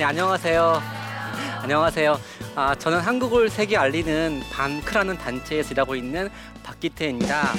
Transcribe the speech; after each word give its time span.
네, 0.00 0.04
안녕하세요. 0.04 0.82
안녕하세요. 1.60 2.18
아, 2.54 2.74
저는 2.74 3.00
한국을 3.00 3.50
세계 3.50 3.76
알리는 3.76 4.40
반크라는 4.50 5.18
단체에서 5.18 5.72
일하고 5.72 5.94
있는 5.94 6.30
박기태입니다. 6.62 7.52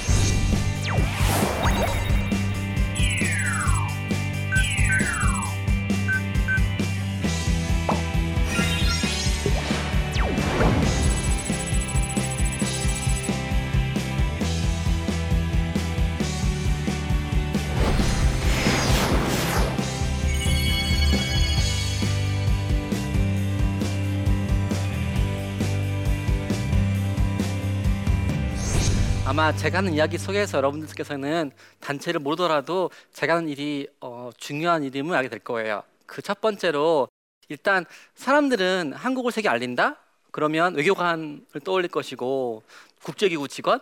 아마 29.32 29.50
제가 29.50 29.78
하는 29.78 29.94
이야기 29.94 30.18
속에서 30.18 30.58
여러분들께서는 30.58 31.52
단체를 31.80 32.20
모르더라도 32.20 32.90
제가 33.14 33.36
하는 33.36 33.48
일이 33.48 33.88
어, 33.98 34.28
중요한 34.36 34.84
일임을 34.84 35.16
알게 35.16 35.30
될 35.30 35.38
거예요. 35.38 35.84
그 36.04 36.20
첫 36.20 36.42
번째로 36.42 37.08
일단 37.48 37.86
사람들은 38.14 38.92
한국을 38.92 39.32
세계 39.32 39.48
알린다? 39.48 39.96
그러면 40.32 40.74
외교관을 40.74 41.40
떠올릴 41.64 41.88
것이고 41.88 42.62
국제기구 43.04 43.48
직원 43.48 43.80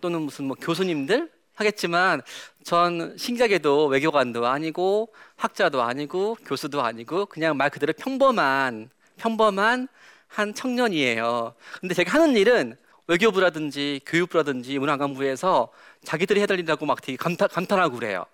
또는 0.00 0.22
무슨 0.22 0.46
뭐 0.46 0.56
교수님들 0.58 1.30
하겠지만 1.56 2.22
전 2.64 3.18
신기하게도 3.18 3.84
외교관도 3.84 4.46
아니고 4.46 5.12
학자도 5.36 5.82
아니고 5.82 6.38
교수도 6.46 6.80
아니고 6.80 7.26
그냥 7.26 7.54
말 7.58 7.68
그대로 7.68 7.92
평범한 7.92 8.88
평범한 9.18 9.88
한 10.26 10.54
청년이에요. 10.54 11.54
근데 11.80 11.94
제가 11.94 12.14
하는 12.14 12.34
일은 12.34 12.78
외교부라든지 13.10 14.00
교육부라든지 14.06 14.78
문화관광부에서 14.78 15.68
자기들이 16.04 16.40
해달린다고 16.42 16.86
막 16.86 17.02
되게 17.02 17.16
감탄, 17.16 17.48
감탄하고 17.48 17.96
그래요. 17.96 18.24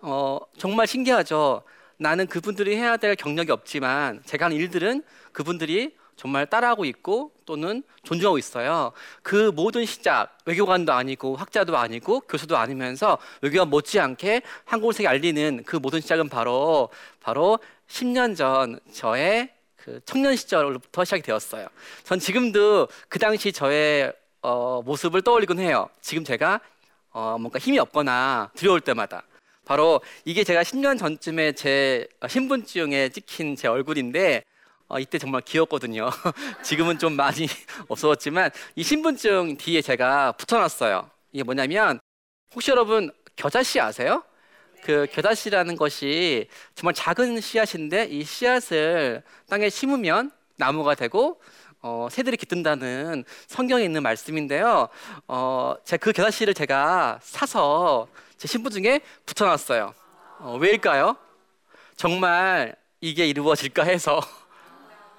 어, 0.00 0.40
정말 0.58 0.88
신기하죠. 0.88 1.62
나는 1.96 2.26
그분들이 2.26 2.74
해야 2.74 2.96
될 2.96 3.14
경력이 3.14 3.52
없지만 3.52 4.22
제가 4.24 4.46
하는 4.46 4.56
일들은 4.56 5.04
그분들이 5.30 5.94
정말 6.16 6.46
따라하고 6.46 6.84
있고 6.84 7.30
또는 7.46 7.84
존중하고 8.02 8.38
있어요. 8.38 8.90
그 9.22 9.52
모든 9.54 9.86
시작 9.86 10.36
외교관도 10.46 10.92
아니고 10.92 11.36
학자도 11.36 11.76
아니고 11.78 12.20
교수도 12.20 12.56
아니면서 12.56 13.18
외교관 13.40 13.70
못지않게 13.70 14.42
한국을 14.64 14.94
세계 14.94 15.08
알리는 15.08 15.62
그 15.64 15.76
모든 15.76 16.00
시작은 16.00 16.28
바로 16.28 16.88
바로 17.20 17.60
10년 17.88 18.36
전 18.36 18.80
저의 18.92 19.50
그 19.84 20.00
청년 20.04 20.36
시절부터 20.36 21.04
시작이 21.04 21.22
되었어요. 21.22 21.66
전 22.04 22.18
지금도 22.18 22.88
그 23.08 23.18
당시 23.18 23.52
저의 23.52 24.12
어, 24.42 24.82
모습을 24.84 25.22
떠올리곤 25.22 25.58
해요. 25.58 25.88
지금 26.00 26.24
제가 26.24 26.60
어, 27.12 27.36
뭔가 27.38 27.58
힘이 27.58 27.78
없거나 27.78 28.50
두려울 28.54 28.80
때마다 28.80 29.22
바로 29.64 30.00
이게 30.24 30.44
제가 30.44 30.62
10년 30.62 30.98
전쯤에 30.98 31.52
제 31.52 32.06
신분증에 32.28 33.08
찍힌 33.10 33.56
제 33.56 33.68
얼굴인데 33.68 34.44
어, 34.88 34.98
이때 34.98 35.18
정말 35.18 35.40
귀엽거든요. 35.42 36.10
지금은 36.62 36.98
좀 36.98 37.14
많이 37.14 37.46
없어졌지만 37.88 38.50
이 38.76 38.82
신분증 38.82 39.56
뒤에 39.56 39.80
제가 39.80 40.32
붙여놨어요. 40.32 41.08
이게 41.32 41.42
뭐냐면 41.42 42.00
혹시 42.54 42.70
여러분 42.70 43.10
겨자씨 43.36 43.80
아세요? 43.80 44.22
그 44.82 45.06
겨자씨라는 45.12 45.76
것이 45.76 46.48
정말 46.74 46.94
작은 46.94 47.40
씨앗인데 47.40 48.04
이 48.04 48.24
씨앗을 48.24 49.22
땅에 49.48 49.68
심으면 49.68 50.30
나무가 50.56 50.94
되고 50.94 51.40
어, 51.82 52.08
새들이 52.10 52.36
깃든다는 52.36 53.24
성경에 53.46 53.84
있는 53.84 54.02
말씀인데요. 54.02 54.88
어, 55.28 55.74
제가 55.84 56.04
그 56.04 56.12
겨자씨를 56.12 56.54
제가 56.54 57.18
사서 57.22 58.08
제 58.36 58.46
신분증에 58.46 59.00
붙여놨어요. 59.26 59.94
어, 60.40 60.58
왜일까요? 60.60 61.16
정말 61.96 62.74
이게 63.00 63.26
이루어질까 63.26 63.84
해서 63.84 64.20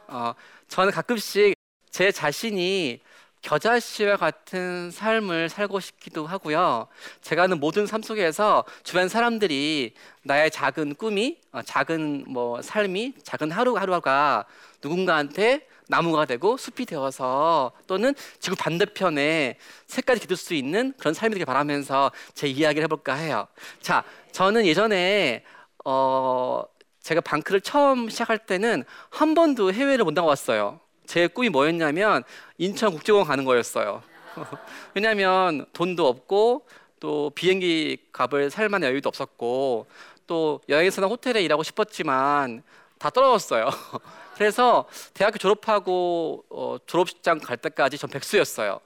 어, 0.08 0.34
저는 0.68 0.92
가끔씩 0.92 1.56
제 1.90 2.12
자신이 2.12 3.00
겨자 3.42 3.80
씨와 3.80 4.18
같은 4.18 4.92
삶을 4.92 5.50
살고 5.50 5.80
싶기도 5.80 6.28
하고요. 6.28 6.88
제가 7.22 7.44
하는 7.44 7.60
모든 7.60 7.88
삶 7.88 8.02
속에서 8.02 8.64
주변 8.84 9.10
사람들이 9.10 9.94
나의 10.24 10.52
작은 10.52 10.96
꿈이, 10.96 11.38
어, 11.52 11.62
작은 11.64 12.26
뭐 12.28 12.62
삶이, 12.62 13.14
작은 13.24 13.52
하루하루가 13.52 14.46
누군가한테 14.84 15.68
나무가 15.88 16.26
되고 16.26 16.56
숲이 16.56 16.86
되어서 16.86 17.72
또는 17.88 18.16
지구 18.40 18.56
반대편에 18.56 19.58
새까지 19.88 20.22
기둘 20.22 20.38
수 20.38 20.54
있는 20.54 20.94
그런 20.98 21.14
삶이 21.14 21.34
되길 21.34 21.46
바라면서 21.46 22.12
제 22.34 22.48
이야기를 22.48 22.84
해볼까 22.84 23.16
해요. 23.16 23.48
자, 23.82 24.04
저는 24.32 24.66
예전에 24.66 25.44
어 25.84 26.64
제가 27.02 27.20
방크를 27.22 27.60
처음 27.60 28.08
시작할 28.08 28.38
때는 28.38 28.86
한 29.10 29.34
번도 29.34 29.74
해외를 29.74 30.06
못 30.06 30.14
나갔어요. 30.14 30.80
제 31.12 31.28
꿈이 31.28 31.50
뭐였냐면 31.50 32.24
인천국제공항 32.58 33.28
가는 33.28 33.44
거였어요. 33.44 34.02
왜냐하면 34.96 35.66
돈도 35.74 36.08
없고 36.08 36.66
또 37.02 37.32
비행기 37.36 37.98
값을 38.14 38.50
살 38.50 38.70
만한 38.70 38.90
여유도 38.92 39.10
없었고 39.10 39.88
또 40.26 40.62
여행사나 40.70 41.08
호텔에 41.08 41.42
일하고 41.44 41.64
싶었지만 41.64 42.64
다 42.98 43.10
떨어졌어요. 43.10 43.70
그래서 44.36 44.86
대학교 45.14 45.38
졸업하고 45.38 46.46
어, 46.50 46.78
졸업식장 46.86 47.40
갈 47.40 47.58
때까지 47.58 47.98
전 47.98 48.10
백수였어요. 48.10 48.80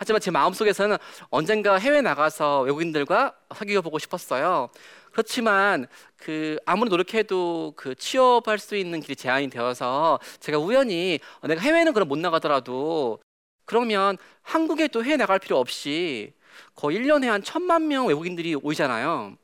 하지만 0.00 0.18
제 0.18 0.30
마음속에서는 0.30 0.96
언젠가 1.28 1.76
해외 1.76 2.00
나가서 2.00 2.62
외국인들과 2.62 3.34
사귀어 3.54 3.82
보고 3.82 3.98
싶었어요. 3.98 4.70
그렇지만 5.12 5.86
그 6.16 6.56
아무리 6.64 6.88
노력해도 6.88 7.74
그 7.76 7.94
취업할 7.94 8.58
수 8.58 8.76
있는 8.76 9.00
길이 9.00 9.14
제한이 9.14 9.50
되어서 9.50 10.18
제가 10.40 10.56
우연히 10.56 11.20
어, 11.42 11.48
내가 11.48 11.60
해외는 11.60 11.92
그럼 11.92 12.08
못 12.08 12.18
나가더라도 12.18 13.20
그러면 13.66 14.16
한국에 14.40 14.88
도 14.88 15.04
해외 15.04 15.18
나갈 15.18 15.38
필요 15.38 15.58
없이 15.58 16.32
거의 16.74 16.98
1년에 16.98 17.26
한 17.26 17.42
천만 17.42 17.86
명 17.86 18.06
외국인들이 18.06 18.54
오잖아요. 18.54 19.36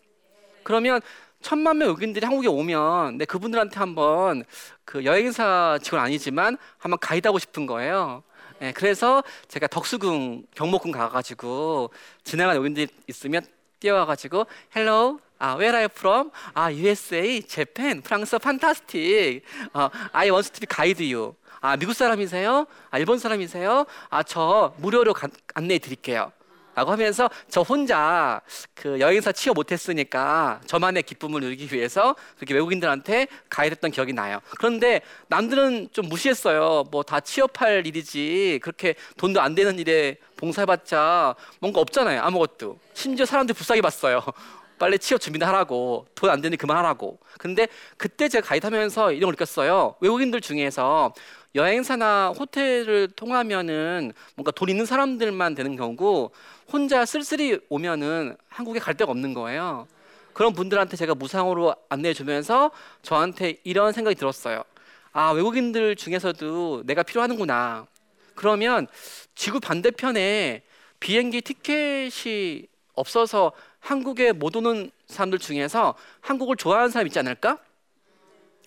그러면 0.62 1.02
천만 1.42 1.76
명 1.76 1.88
외국인들이 1.88 2.24
한국에 2.24 2.48
오면 2.48 3.18
내 3.18 3.26
그분들한테 3.26 3.78
한번 3.78 4.42
그 4.86 5.04
여행사 5.04 5.78
직원 5.82 6.00
아니지만 6.00 6.56
한번 6.78 6.98
가이드하고 6.98 7.38
싶은 7.38 7.66
거예요. 7.66 8.22
네, 8.58 8.72
그래서 8.72 9.22
제가 9.48 9.66
덕수궁 9.66 10.46
경복궁 10.54 10.90
가가지고 10.92 11.90
지나가는 12.24 12.60
외국인들 12.60 12.88
있으면 13.06 13.42
뛰어와가지고 13.80 14.46
Hello, 14.74 15.18
아, 15.38 15.56
where 15.56 15.76
are 15.76 15.82
you 15.82 15.88
from? 15.90 16.30
아, 16.54 16.72
USA, 16.72 17.42
Japan, 17.46 18.00
프랑스, 18.00 18.36
fantastic. 18.36 19.42
어, 19.74 19.90
I 20.12 20.30
want 20.30 20.50
to 20.52 20.60
be 20.60 20.66
guide 20.66 21.14
you. 21.14 21.34
아, 21.60 21.76
미국 21.76 21.92
사람이세요? 21.92 22.66
아, 22.90 22.98
일본 22.98 23.18
사람이세요? 23.18 23.84
아, 24.08 24.22
저 24.22 24.74
무료로 24.78 25.12
가, 25.12 25.28
안내해 25.54 25.78
드릴게요. 25.78 26.32
라고 26.76 26.92
하면서 26.92 27.28
저 27.48 27.62
혼자 27.62 28.40
그 28.74 29.00
여행사 29.00 29.32
취업 29.32 29.54
못했으니까 29.54 30.60
저만의 30.66 31.02
기쁨을 31.04 31.40
누리기 31.40 31.74
위해서 31.74 32.14
그렇게 32.36 32.52
외국인들한테 32.54 33.26
가이드했던 33.48 33.90
기억이 33.90 34.12
나요. 34.12 34.40
그런데 34.58 35.00
남들은 35.28 35.88
좀 35.92 36.08
무시했어요. 36.08 36.84
뭐 36.90 37.02
다 37.02 37.20
취업할 37.20 37.86
일이지 37.86 38.58
그렇게 38.62 38.94
돈도 39.16 39.40
안 39.40 39.54
되는 39.54 39.78
일에 39.78 40.18
봉사해봤자 40.36 41.34
뭔가 41.60 41.80
없잖아요. 41.80 42.20
아무것도. 42.20 42.78
심지어 42.94 43.24
사람들 43.24 43.54
불쌍히 43.54 43.80
봤어요. 43.80 44.22
빨리 44.78 44.98
취업 44.98 45.20
준비나 45.22 45.46
하라고 45.48 46.06
돈 46.14 46.28
안 46.28 46.42
되니 46.42 46.58
그만하라고. 46.58 47.18
근데 47.38 47.66
그때 47.96 48.28
제가 48.28 48.46
가이드하면서 48.46 49.12
이런 49.12 49.28
걸 49.28 49.32
느꼈어요. 49.32 49.94
외국인들 50.00 50.42
중에서 50.42 51.14
여행사나 51.56 52.34
호텔을 52.38 53.08
통하면은 53.16 54.12
뭔가 54.34 54.50
돈 54.50 54.68
있는 54.68 54.84
사람들만 54.84 55.54
되는 55.54 55.74
경우고 55.74 56.30
혼자 56.70 57.04
쓸쓸히 57.06 57.58
오면은 57.70 58.36
한국에 58.48 58.78
갈 58.78 58.94
데가 58.94 59.10
없는 59.10 59.32
거예요. 59.32 59.88
그런 60.34 60.52
분들한테 60.52 60.98
제가 60.98 61.14
무상으로 61.14 61.74
안내해 61.88 62.12
주면서 62.12 62.70
저한테 63.00 63.58
이런 63.64 63.94
생각이 63.94 64.16
들었어요. 64.16 64.64
아, 65.12 65.30
외국인들 65.30 65.96
중에서도 65.96 66.82
내가 66.84 67.02
필요하는구나. 67.02 67.86
그러면 68.34 68.86
지구 69.34 69.58
반대편에 69.58 70.62
비행기 71.00 71.40
티켓이 71.40 72.66
없어서 72.92 73.52
한국에 73.80 74.32
못 74.32 74.54
오는 74.56 74.90
사람들 75.06 75.38
중에서 75.38 75.94
한국을 76.20 76.56
좋아하는 76.56 76.90
사람 76.90 77.06
있지 77.06 77.18
않을까? 77.18 77.58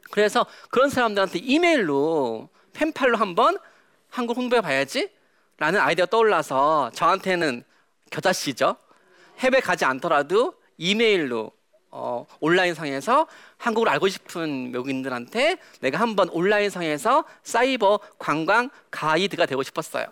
그래서 0.10 0.48
그런 0.72 0.90
사람들한테 0.90 1.38
이메일로 1.38 2.50
펜팔로 2.80 3.18
한번 3.18 3.58
한국 4.10 4.38
홍보해 4.38 4.62
봐야지 4.62 5.10
라는 5.58 5.81
아이디어가 5.81 6.10
떠올라서 6.10 6.92
저한테는 6.94 7.66
겨자씨죠. 8.10 8.78
해외 9.40 9.60
가지 9.60 9.84
않더라도 9.84 10.54
이메일로 10.78 11.52
어, 11.92 12.26
온라인상에서 12.40 13.28
한국을 13.58 13.90
알고 13.90 14.08
싶은 14.08 14.72
외국인들한테 14.74 15.58
내가 15.81 16.00
한번 16.00 16.30
온라인상에서 16.30 17.26
사이버 17.44 18.00
관광 18.18 18.70
가이드가 18.92 19.46
되고 19.46 19.62
싶었어요. 19.62 20.06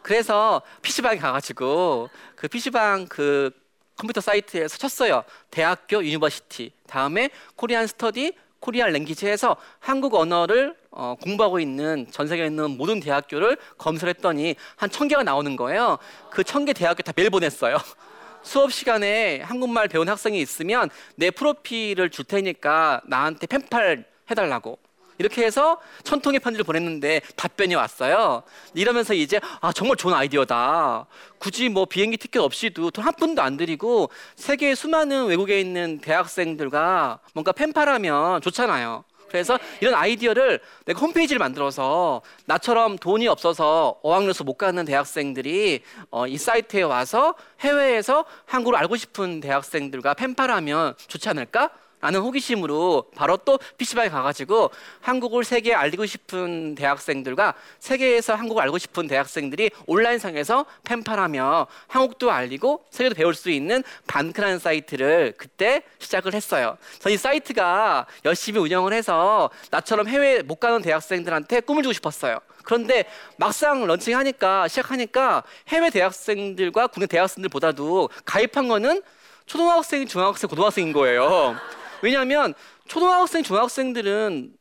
그래서 0.00 0.62
PC방에 0.80 1.18
가가지고 1.18 2.08
그 2.36 2.48
PC방 2.48 3.08
그 3.08 3.50
컴퓨터 3.96 4.22
사이트에서 4.22 4.78
쳤어요. 4.78 5.24
대학교 5.50 6.02
University. 6.02 6.72
다음에 6.86 7.28
Korean 7.56 7.86
Study 7.86 8.32
Korean 8.60 8.92
Language에서 8.92 9.56
한국 9.78 10.14
언어를 10.14 10.74
어, 10.90 11.14
공부하고 11.22 11.60
있는 11.60 12.06
전 12.10 12.26
세계에 12.26 12.46
있는 12.46 12.76
모든 12.76 13.00
대학교를 13.00 13.56
검색을 13.78 14.08
했더니 14.16 14.56
한 14.76 14.90
천 14.90 15.06
개가 15.08 15.22
나오는 15.22 15.54
거예요. 15.56 15.98
그 16.30 16.42
천 16.44 16.64
개 16.64 16.72
대학교 16.72 17.02
다 17.02 17.12
메일 17.14 17.30
보냈어요. 17.30 17.76
수업 18.42 18.72
시간에 18.72 19.40
한국말 19.42 19.88
배운 19.88 20.08
학생이 20.08 20.40
있으면 20.40 20.90
내 21.16 21.30
프로필을 21.30 22.10
줄 22.10 22.24
테니까 22.24 23.02
나한테 23.06 23.46
펜팔 23.46 24.04
해달라고. 24.30 24.78
이렇게 25.18 25.44
해서 25.44 25.78
천 26.04 26.20
통의 26.20 26.40
편지를 26.40 26.64
보냈는데 26.64 27.20
답변이 27.36 27.74
왔어요. 27.74 28.42
이러면서 28.74 29.14
이제 29.14 29.40
아 29.60 29.72
정말 29.72 29.96
좋은 29.96 30.14
아이디어다. 30.14 31.06
굳이 31.38 31.68
뭐 31.68 31.84
비행기 31.84 32.16
티켓 32.16 32.38
없이도 32.40 32.90
돈 32.92 33.08
한 33.08 33.14
푼도 33.14 33.40
안 33.40 33.56
들이고 33.56 34.10
세계 34.36 34.74
수많은 34.74 35.26
외국에 35.26 35.58
있는 35.60 35.98
대학생들과 36.00 37.20
뭔가 37.32 37.52
펜팔하면 37.52 38.42
좋잖아요. 38.42 39.04
그래서 39.28 39.58
이런 39.80 39.94
아이디어를 39.94 40.60
내가 40.86 41.00
홈페이지를 41.00 41.38
만들어서 41.38 42.22
나처럼 42.46 42.96
돈이 42.98 43.28
없어서 43.28 43.98
어학연수 44.02 44.44
못 44.44 44.54
가는 44.54 44.84
대학생들이 44.84 45.82
어, 46.10 46.26
이 46.26 46.36
사이트에 46.38 46.82
와서 46.82 47.34
해외에서 47.60 48.24
한국을 48.46 48.78
알고 48.78 48.96
싶은 48.96 49.40
대학생들과 49.40 50.14
펜팔하면 50.14 50.94
좋지 51.08 51.28
않을까? 51.28 51.70
라는 52.00 52.20
호기심으로 52.20 53.06
바로 53.14 53.36
또 53.38 53.58
PC방에 53.76 54.08
가가지고 54.08 54.70
한국을 55.00 55.44
세계에 55.44 55.74
알리고 55.74 56.06
싶은 56.06 56.74
대학생들과 56.76 57.54
세계에서 57.80 58.34
한국을 58.34 58.62
알고 58.62 58.78
싶은 58.78 59.08
대학생들이 59.08 59.70
온라인상에서 59.86 60.66
펜팔하며 60.84 61.66
한국도 61.88 62.30
알리고 62.30 62.84
세계도 62.90 63.14
배울 63.16 63.34
수 63.34 63.50
있는 63.50 63.82
반크라는 64.06 64.58
사이트를 64.58 65.34
그때 65.36 65.82
시작을 65.98 66.34
했어요. 66.34 66.78
저는 67.00 67.14
이 67.14 67.18
사이트가 67.18 68.06
열심히 68.24 68.60
운영을 68.60 68.92
해서 68.92 69.50
나처럼 69.70 70.08
해외 70.08 70.42
못 70.42 70.56
가는 70.56 70.80
대학생들한테 70.80 71.60
꿈을 71.60 71.82
주고 71.82 71.92
싶었어요. 71.92 72.38
그런데 72.62 73.04
막상 73.38 73.86
런칭하니까 73.86 74.68
시작하니까 74.68 75.42
해외 75.68 75.90
대학생들과 75.90 76.88
국내 76.88 77.06
대학생들보다도 77.06 78.10
가입한 78.24 78.68
거는 78.68 79.02
초등학생, 79.46 80.06
중학생, 80.06 80.48
고등학생인 80.50 80.92
거예요. 80.92 81.56
왜냐하면 82.02 82.54
초등학생, 82.86 83.42
중학생들은 83.42 84.52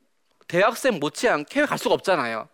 대학생 0.47 0.99
못지않게 0.99 1.65
갈 1.65 1.77
수가 1.77 1.93
없잖아요. 1.95 2.47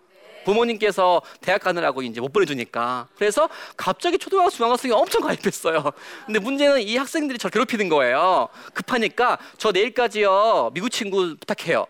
부모님께서 0.46 1.22
대학 1.42 1.62
가느라고 1.62 2.02
이제 2.02 2.20
못 2.20 2.34
보내주니까. 2.34 3.08
그래서 3.16 3.50
갑자기 3.78 4.18
초등학생, 4.18 4.58
중학생이 4.58 4.94
엄청 4.94 5.22
가입했어요. 5.22 5.92
근데 6.26 6.40
문제는 6.40 6.82
이 6.82 6.98
학생들이 6.98 7.38
저를 7.38 7.52
괴롭히는 7.52 7.90
거예요. 7.90 8.50
급하니까 8.74 9.38
저 9.58 9.72
내일까지요 9.72 10.72
미국 10.74 10.90
친구 10.90 11.36
부탁해요. 11.38 11.86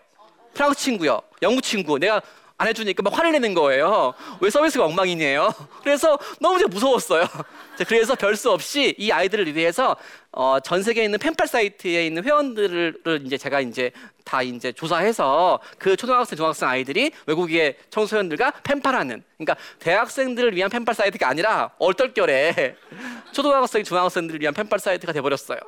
프랑스 0.54 0.78
친구요, 0.78 1.20
영국 1.42 1.62
친구. 1.62 1.98
내가 1.98 2.22
안 2.56 2.68
해주니까 2.68 3.02
막 3.02 3.16
화를 3.18 3.32
내는 3.32 3.52
거예요. 3.52 4.14
왜 4.40 4.48
서비스가 4.48 4.84
엉망이네요. 4.84 5.52
그래서 5.82 6.18
너무 6.40 6.58
제가 6.58 6.68
무서웠어요. 6.68 7.26
그래서 7.88 8.14
별 8.14 8.36
수 8.36 8.50
없이 8.50 8.94
이 8.98 9.10
아이들을 9.10 9.54
위해서 9.56 9.96
어, 10.30 10.58
전 10.60 10.82
세계에 10.82 11.04
있는 11.04 11.18
펜팔 11.18 11.48
사이트에 11.48 12.06
있는 12.06 12.22
회원들을 12.24 13.22
이제 13.24 13.36
제가 13.36 13.60
이제 13.60 13.90
다 14.24 14.42
이제 14.42 14.70
조사해서 14.72 15.60
그 15.78 15.96
초등학생, 15.96 16.36
중학생 16.36 16.68
아이들이 16.68 17.10
외국의 17.26 17.76
청소년들과 17.90 18.52
펜팔하는 18.62 19.22
그러니까 19.36 19.56
대학생들을 19.80 20.54
위한 20.54 20.70
펜팔 20.70 20.94
사이트가 20.94 21.28
아니라 21.28 21.70
얼떨결에 21.78 22.76
초등학생, 23.32 23.82
중학생들을 23.82 24.40
위한 24.40 24.54
펜팔 24.54 24.78
사이트가 24.78 25.12
돼버렸어요. 25.12 25.58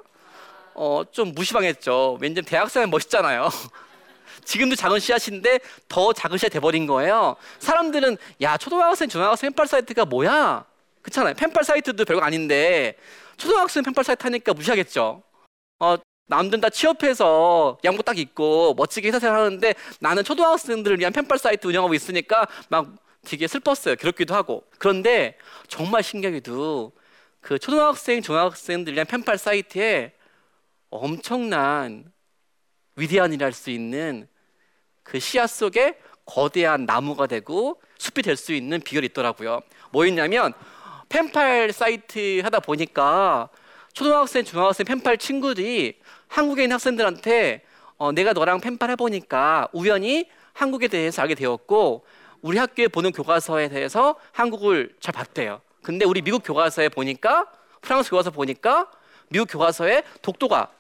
어, 0.75 1.03
좀 1.11 1.33
무시당했죠. 1.35 2.19
왠지 2.21 2.43
대학생은 2.43 2.91
멋있잖아요. 2.91 3.49
지금도 4.47 4.77
작은 4.77 4.99
씨앗인데 4.99 5.61
더 5.89 6.13
작은 6.13 6.39
씨앗 6.39 6.53
돼버린 6.53 6.87
거예요. 6.87 7.37
사람들은 7.59 8.17
야 8.41 8.57
초등학생, 8.57 9.09
중학생 9.09 9.51
펜팔 9.51 9.67
사이트가 9.67 10.07
뭐야? 10.07 10.65
그렇잖아요. 11.03 11.35
펜팔 11.35 11.65
사이트도 11.65 12.05
별거 12.05 12.23
아닌데 12.23 12.97
초등학생 13.37 13.83
펜팔 13.83 14.05
사이트 14.05 14.23
하니까 14.23 14.55
무시하겠죠. 14.55 15.23
어, 15.81 15.97
남들은 16.29 16.61
다 16.61 16.71
취업해서 16.71 17.79
양복 17.85 18.05
딱 18.05 18.19
입고 18.19 18.75
멋지게 18.75 19.09
회사 19.09 19.19
생활 19.19 19.39
하는데 19.39 19.75
나는 20.01 20.25
초등학생들을 20.25 20.99
위한 20.99 21.13
펜팔 21.13 21.39
사이트 21.39 21.67
운영하고 21.67 21.95
있으니까 21.95 22.47
막 22.69 22.97
되게 23.25 23.47
슬펐어요. 23.47 23.97
괴롭기도 23.97 24.35
하고. 24.35 24.65
그런데 24.79 25.37
정말 25.69 26.03
신기하게도 26.03 26.93
그 27.41 27.59
초등학생, 27.59 28.23
중학생들 28.23 28.95
위한 28.95 29.07
펜팔 29.07 29.39
사이트에 29.39 30.13
엄청난 30.91 32.13
위대한 32.97 33.33
일을 33.33 33.45
할수 33.45 33.71
있는 33.71 34.29
그 35.07 35.21
씨앗 35.21 35.49
속에 35.49 35.99
거대한 36.25 36.85
나무가 36.85 37.27
되고 37.29 37.81
숲이 37.97 38.23
될 38.23 38.37
수 38.37 38.53
있는 38.53 38.81
비결이 38.81 39.07
있더라고요. 39.07 39.61
뭐였냐면 39.93 40.53
펜팔 41.09 41.73
사이트 41.73 42.41
하다 42.43 42.61
보니까 42.61 43.49
초등학생, 43.93 44.45
중학생 44.45 44.85
펜팔 44.85 45.19
친구들이 45.19 46.01
한국에 46.27 46.65
있는 46.65 46.75
학생들한테 46.75 47.63
어, 47.99 48.11
내가 48.13 48.33
너랑 48.33 48.61
펜팔 48.61 48.91
해보니까 48.91 49.69
우연히 49.73 50.29
한국에 50.53 50.89
대해서 50.89 51.23
알게 51.23 51.37
되었고 51.37 52.05
우리 52.43 52.59
학교에 52.59 52.89
보는 52.89 53.13
교과서에 53.13 53.69
대해서 53.69 54.17
한국을 54.33 54.95
잘 54.99 55.13
봤대요. 55.13 55.61
근데 55.83 56.05
우리 56.05 56.21
미국 56.21 56.43
교과서에 56.45 56.89
보니까 56.89 57.47
프랑스 57.81 58.11
교과서 58.11 58.33
보니까 58.33 58.91
미국 59.29 59.47
교과서에 59.47 60.03
독도가 60.21 60.71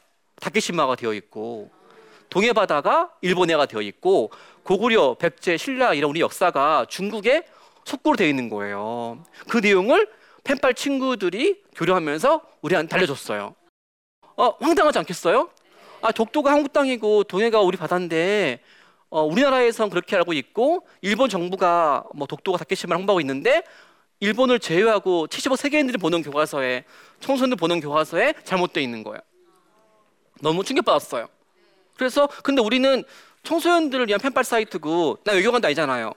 다케시마가 0.41 0.97
되어 0.97 1.15
있고 1.15 1.71
동해 2.29 2.53
바다가 2.53 3.11
일본해가 3.21 3.67
되어 3.67 3.81
있고 3.83 4.31
고구려, 4.63 5.15
백제, 5.15 5.57
신라 5.57 5.95
이런 5.95 6.11
우리 6.11 6.21
역사가 6.21 6.87
중국에 6.89 7.45
속구로 7.85 8.17
되어 8.17 8.27
있는 8.27 8.49
거예요. 8.49 9.23
그 9.49 9.59
내용을 9.59 10.09
펜팔 10.45 10.75
친구들이 10.75 11.63
교류하면서 11.75 12.41
우리한테 12.63 12.97
알려줬어요. 12.97 13.55
어, 14.37 14.49
황당하지 14.61 14.99
않겠어요? 14.99 15.51
아, 16.03 16.13
독도가 16.13 16.53
한국 16.53 16.73
땅이고 16.73 17.25
동해가 17.25 17.61
우리 17.61 17.77
바다인데 17.77 18.61
어, 19.09 19.23
우리나라에선 19.23 19.89
그렇게 19.89 20.17
알고 20.17 20.33
있고 20.35 20.87
일본 21.01 21.29
정부가 21.29 22.05
뭐 22.15 22.27
독도가 22.27 22.59
다케시마를 22.59 22.99
홍보하고 23.01 23.21
있는데 23.21 23.63
일본을 24.21 24.59
제외하고 24.59 25.27
75 25.27 25.57
세계인들이 25.57 25.99
보는 25.99 26.23
교과서에 26.23 26.85
청소년들 27.21 27.57
보는 27.57 27.81
교과서에 27.81 28.35
잘못되어 28.45 28.83
있는 28.83 29.05
거예요. 29.05 29.21
너무 30.41 30.65
충격받았어요. 30.65 31.29
그래서 31.97 32.29
근데 32.43 32.63
우리는 32.63 33.05
청소년들을 33.43 34.09
위한 34.09 34.21
펜팔 34.21 34.45
사이트고 34.45 35.19
나 35.25 35.33
외교관도 35.33 35.67
아니잖아요. 35.69 36.13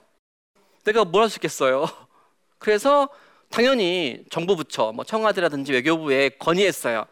내가 0.84 1.04
뭘 1.04 1.22
할 1.22 1.30
수 1.30 1.38
있겠어요. 1.38 1.86
그래서 2.58 3.08
당연히 3.50 4.24
정부 4.30 4.56
부처, 4.56 4.92
뭐 4.92 5.04
청와대라든지 5.04 5.72
외교부에 5.72 6.30
건의했어요. 6.38 7.04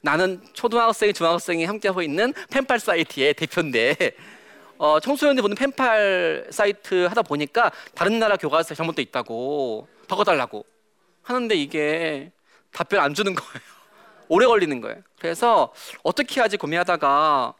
나는 0.00 0.42
초등학생, 0.52 1.12
중학생이 1.12 1.64
함께하고 1.64 2.02
있는 2.02 2.32
펜팔 2.50 2.78
사이트의 2.78 3.34
대표인데 3.34 3.96
어, 4.78 5.00
청소년들 5.00 5.42
보는 5.42 5.56
펜팔 5.56 6.48
사이트 6.50 7.06
하다 7.06 7.22
보니까 7.22 7.70
다른 7.94 8.18
나라 8.18 8.36
교과서에 8.36 8.74
잘못돼 8.74 9.02
있다고 9.02 9.88
바꿔달라고 10.08 10.64
하는데 11.22 11.54
이게 11.54 12.32
답변 12.72 13.00
안 13.00 13.14
주는 13.14 13.34
거예요. 13.34 13.60
오래 14.28 14.46
걸리는 14.46 14.80
거예요. 14.80 14.96
그래서 15.18 15.72
어떻게 16.02 16.40
하지 16.40 16.56
고민하다가 16.56 17.54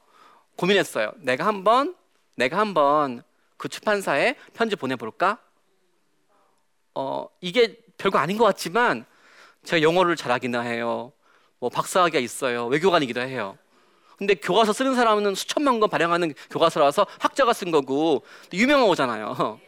고민했어요. 0.56 1.12
내가 1.18 1.46
한번 1.46 1.94
내가 2.37 2.58
한번 2.58 3.23
그 3.56 3.68
출판사에 3.68 4.37
편지 4.52 4.76
보내볼까? 4.76 5.38
어 6.94 7.28
이게 7.40 7.78
별거 7.96 8.18
아닌 8.18 8.38
것 8.38 8.44
같지만 8.44 9.04
제가 9.64 9.82
영어를 9.82 10.16
잘하기나 10.16 10.61
해요. 10.61 11.12
뭐 11.58 11.70
박사학위가 11.70 12.18
있어요. 12.18 12.66
외교관이기도 12.66 13.20
해요. 13.20 13.56
근데 14.16 14.34
교과서 14.34 14.73
쓰는 14.73 14.94
사람은 14.94 15.34
수천만 15.34 15.80
권 15.80 15.90
발행하는 15.90 16.34
교과서라서 16.50 17.06
학자가 17.18 17.52
쓴 17.52 17.70
거고 17.70 18.25
유명한 18.52 18.87
거잖아요. 18.87 19.58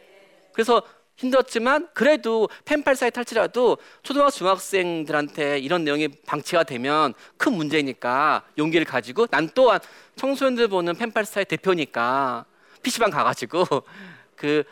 그래서 0.53 0.81
힘들었지만 1.17 1.89
그래도 1.93 2.47
펜팔 2.65 2.95
사이트 2.95 3.17
할지라도 3.17 3.77
초등학생 4.03 4.37
중학생들한테 4.37 5.59
이런 5.59 5.83
내용이 5.83 6.07
방치가 6.25 6.63
되면 6.63 7.13
큰 7.37 7.53
문제니까 7.53 8.43
용기를 8.57 8.85
가지고 8.85 9.27
난 9.27 9.49
또한 9.53 9.79
청소년들 10.15 10.67
보는 10.67 10.95
펜팔 10.95 11.25
사이트 11.25 11.57
대표니까 11.57 12.45
PC방 12.83 13.09
가가지고 13.09 13.65
그 14.35 14.63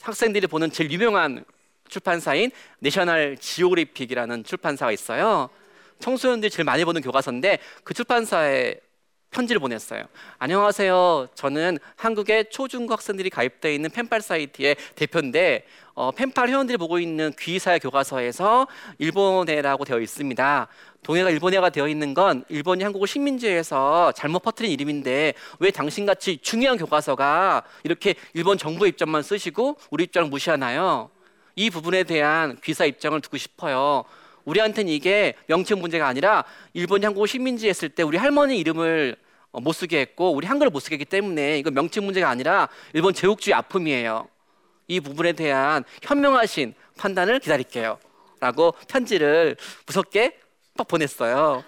학생들이 0.00 0.46
보는 0.46 0.70
제일 0.70 0.90
유명한 0.90 1.44
출판사인 1.88 2.50
내셔널 2.78 3.36
지오그래픽이라는 3.38 4.44
출판사가 4.44 4.92
있어요. 4.92 5.50
청소년들이 5.98 6.50
제일 6.50 6.64
많이 6.64 6.84
보는 6.84 7.02
교과서인데 7.02 7.58
그 7.84 7.92
출판사에 7.92 8.80
편지를 9.30 9.60
보냈어요. 9.60 10.02
안녕하세요. 10.40 11.28
저는 11.34 11.78
한국의 11.94 12.50
초중고 12.50 12.92
학생들이 12.92 13.30
가입되어 13.30 13.70
있는 13.70 13.88
펜팔 13.88 14.20
사이트의 14.20 14.76
대표인데 14.96 15.66
어, 15.94 16.10
펜팔 16.10 16.48
회원들이 16.48 16.76
보고 16.78 16.98
있는 16.98 17.32
귀사의 17.38 17.78
교과서에서 17.78 18.66
일본해라고 18.98 19.84
되어 19.84 20.00
있습니다. 20.00 20.68
동해가 21.04 21.30
일본해가 21.30 21.70
되어 21.70 21.86
있는 21.86 22.12
건 22.12 22.44
일본이 22.48 22.82
한국을 22.82 23.06
식민지에서 23.06 24.12
잘못 24.12 24.40
퍼뜨린 24.40 24.72
이름인데 24.72 25.34
왜 25.60 25.70
당신같이 25.70 26.38
중요한 26.38 26.76
교과서가 26.76 27.62
이렇게 27.84 28.16
일본 28.34 28.58
정부의 28.58 28.90
입장만 28.90 29.22
쓰시고 29.22 29.76
우리 29.90 30.04
입장을 30.04 30.28
무시하나요? 30.28 31.08
이 31.54 31.70
부분에 31.70 32.02
대한 32.02 32.58
귀사 32.64 32.84
입장을 32.84 33.20
듣고 33.20 33.36
싶어요. 33.36 34.04
우리한테는 34.44 34.92
이게 34.92 35.34
명칭 35.46 35.80
문제가 35.80 36.06
아니라 36.06 36.44
일본이 36.72 37.04
한국을 37.04 37.28
식민지 37.28 37.68
했을 37.68 37.88
때 37.88 38.02
우리 38.02 38.18
할머니 38.18 38.58
이름을 38.58 39.16
어, 39.52 39.60
못 39.60 39.72
쓰게 39.72 40.00
했고 40.00 40.32
우리 40.32 40.46
한글을 40.46 40.70
못 40.70 40.80
쓰게 40.80 40.94
했기 40.94 41.04
때문에 41.04 41.58
이거 41.58 41.70
명칭 41.70 42.04
문제가 42.04 42.28
아니라 42.28 42.68
일본 42.92 43.14
제국주의 43.14 43.54
아픔이에요. 43.54 44.28
이 44.88 45.00
부분에 45.00 45.32
대한 45.32 45.84
현명하신 46.02 46.74
판단을 46.98 47.40
기다릴게요. 47.40 47.98
라고 48.40 48.74
편지를 48.88 49.56
무섭게 49.86 50.38
딱 50.76 50.88
보냈어요. 50.88 51.62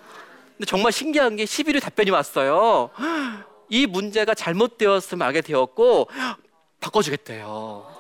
근데 0.53 0.67
정말 0.67 0.93
신기한 0.93 1.37
게 1.37 1.45
11일 1.45 1.81
답변이 1.83 2.11
왔어요. 2.11 2.91
이 3.69 3.87
문제가 3.87 4.35
잘못되었음을 4.35 5.27
알게 5.27 5.41
되었고 5.43 6.09
바꿔주겠대요. 6.81 7.92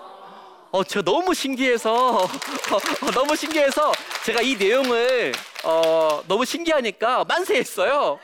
어, 0.72 0.82
제가 0.82 1.04
너무 1.04 1.34
신기해서 1.34 2.26
너무 3.14 3.36
신기해서 3.36 3.92
제가 4.24 4.40
이 4.40 4.56
내용을 4.56 5.34
어, 5.64 6.22
너무 6.26 6.46
신기하니까 6.46 7.24
만세했어요. 7.24 8.18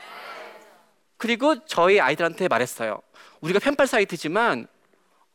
그리고 1.17 1.63
저희 1.65 1.99
아이들한테 1.99 2.47
말했어요. 2.47 3.01
우리가 3.41 3.59
펜팔 3.59 3.85
사이트지만 3.85 4.67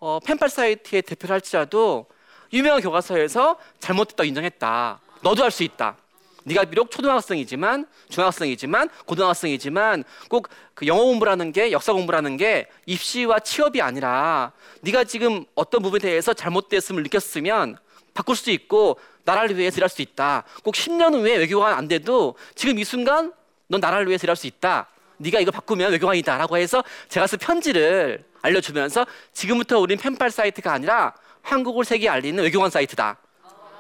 어, 0.01 0.19
펜팔 0.27 0.49
사이트의 0.49 1.03
대표를 1.03 1.35
할지라도 1.35 2.07
유명한 2.53 2.81
교과서에서 2.83 3.59
잘못됐다고 3.79 4.25
인정했다. 4.27 5.01
너도 5.23 5.45
할 5.45 5.53
수 5.53 5.63
있다. 5.63 5.97
네가 6.45 6.65
비록 6.65 6.91
초등학생이지만 6.91 7.87
중학생이지만 8.09 8.89
고등학생이지만 9.07 10.05
꼭 10.29 10.49
그 10.75 10.87
영어 10.89 11.03
공부라는 11.05 11.53
게 11.53 11.71
역사 11.73 11.93
공부라는 11.93 12.37
게 12.37 12.67
입시와 12.87 13.39
취업이 13.41 13.81
아니라 13.81 14.53
네가 14.81 15.05
지금 15.05 15.45
어떤 15.55 15.83
부분에 15.83 16.01
대해서 16.01 16.35
잘못됐음을 16.35 17.03
느꼈으면 17.05 17.79
바꿀 18.13 18.37
수 18.37 18.51
있고 18.51 18.99
나라를 19.25 19.57
위해서 19.57 19.77
일할 19.77 19.89
수 19.89 20.03
있다. 20.03 20.45
꼭 20.63 20.75
10년 20.75 21.15
후에 21.15 21.37
외교관 21.37 21.73
안 21.73 21.89
돼도 21.89 22.37
지금 22.55 22.79
이 22.79 22.85
순간 22.85 23.33
넌 23.69 23.81
나라를 23.81 24.09
위해서 24.09 24.25
일할 24.25 24.37
수 24.37 24.47
있다. 24.47 24.89
네가 25.19 25.41
이거 25.41 25.51
바꾸면 25.53 25.93
외교관이다라고 25.93 26.59
해서 26.59 26.83
제가 27.09 27.27
쓴 27.29 27.39
편지를 27.39 28.25
알려주면서 28.43 29.07
지금부터 29.33 29.79
우린 29.79 29.97
펜팔 29.97 30.31
사이트가 30.31 30.73
아니라 30.73 31.15
한국을 31.43 31.85
세계에 31.85 32.09
알리는 32.09 32.43
외교관 32.43 32.71
사이트다. 32.71 33.17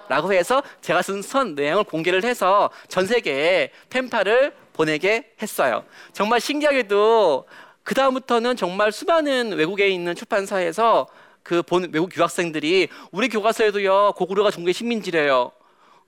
라고 0.09 0.33
해서 0.33 0.63
제가 0.81 1.03
쓴 1.03 1.23
선 1.23 1.55
내용을 1.55 1.85
공개를 1.85 2.25
해서 2.25 2.71
전 2.89 3.07
세계에 3.07 3.71
펜팔을 3.91 4.53
보내게 4.73 5.33
했어요. 5.41 5.85
정말 6.13 6.41
신기하게도 6.41 7.47
그 7.83 7.95
다음부터는 7.95 8.57
정말 8.57 8.93
수많은 8.93 9.53
외국에 9.53 9.89
있는 9.89 10.15
출판사에서 10.15 11.07
그 11.43 11.63
본 11.63 11.91
외국 11.93 12.17
유학생들이 12.17 12.89
우리 13.13 13.29
교과서에도요 13.29 14.13
고구려가 14.17 14.51
중국의 14.51 14.73
식민지래요. 14.75 15.53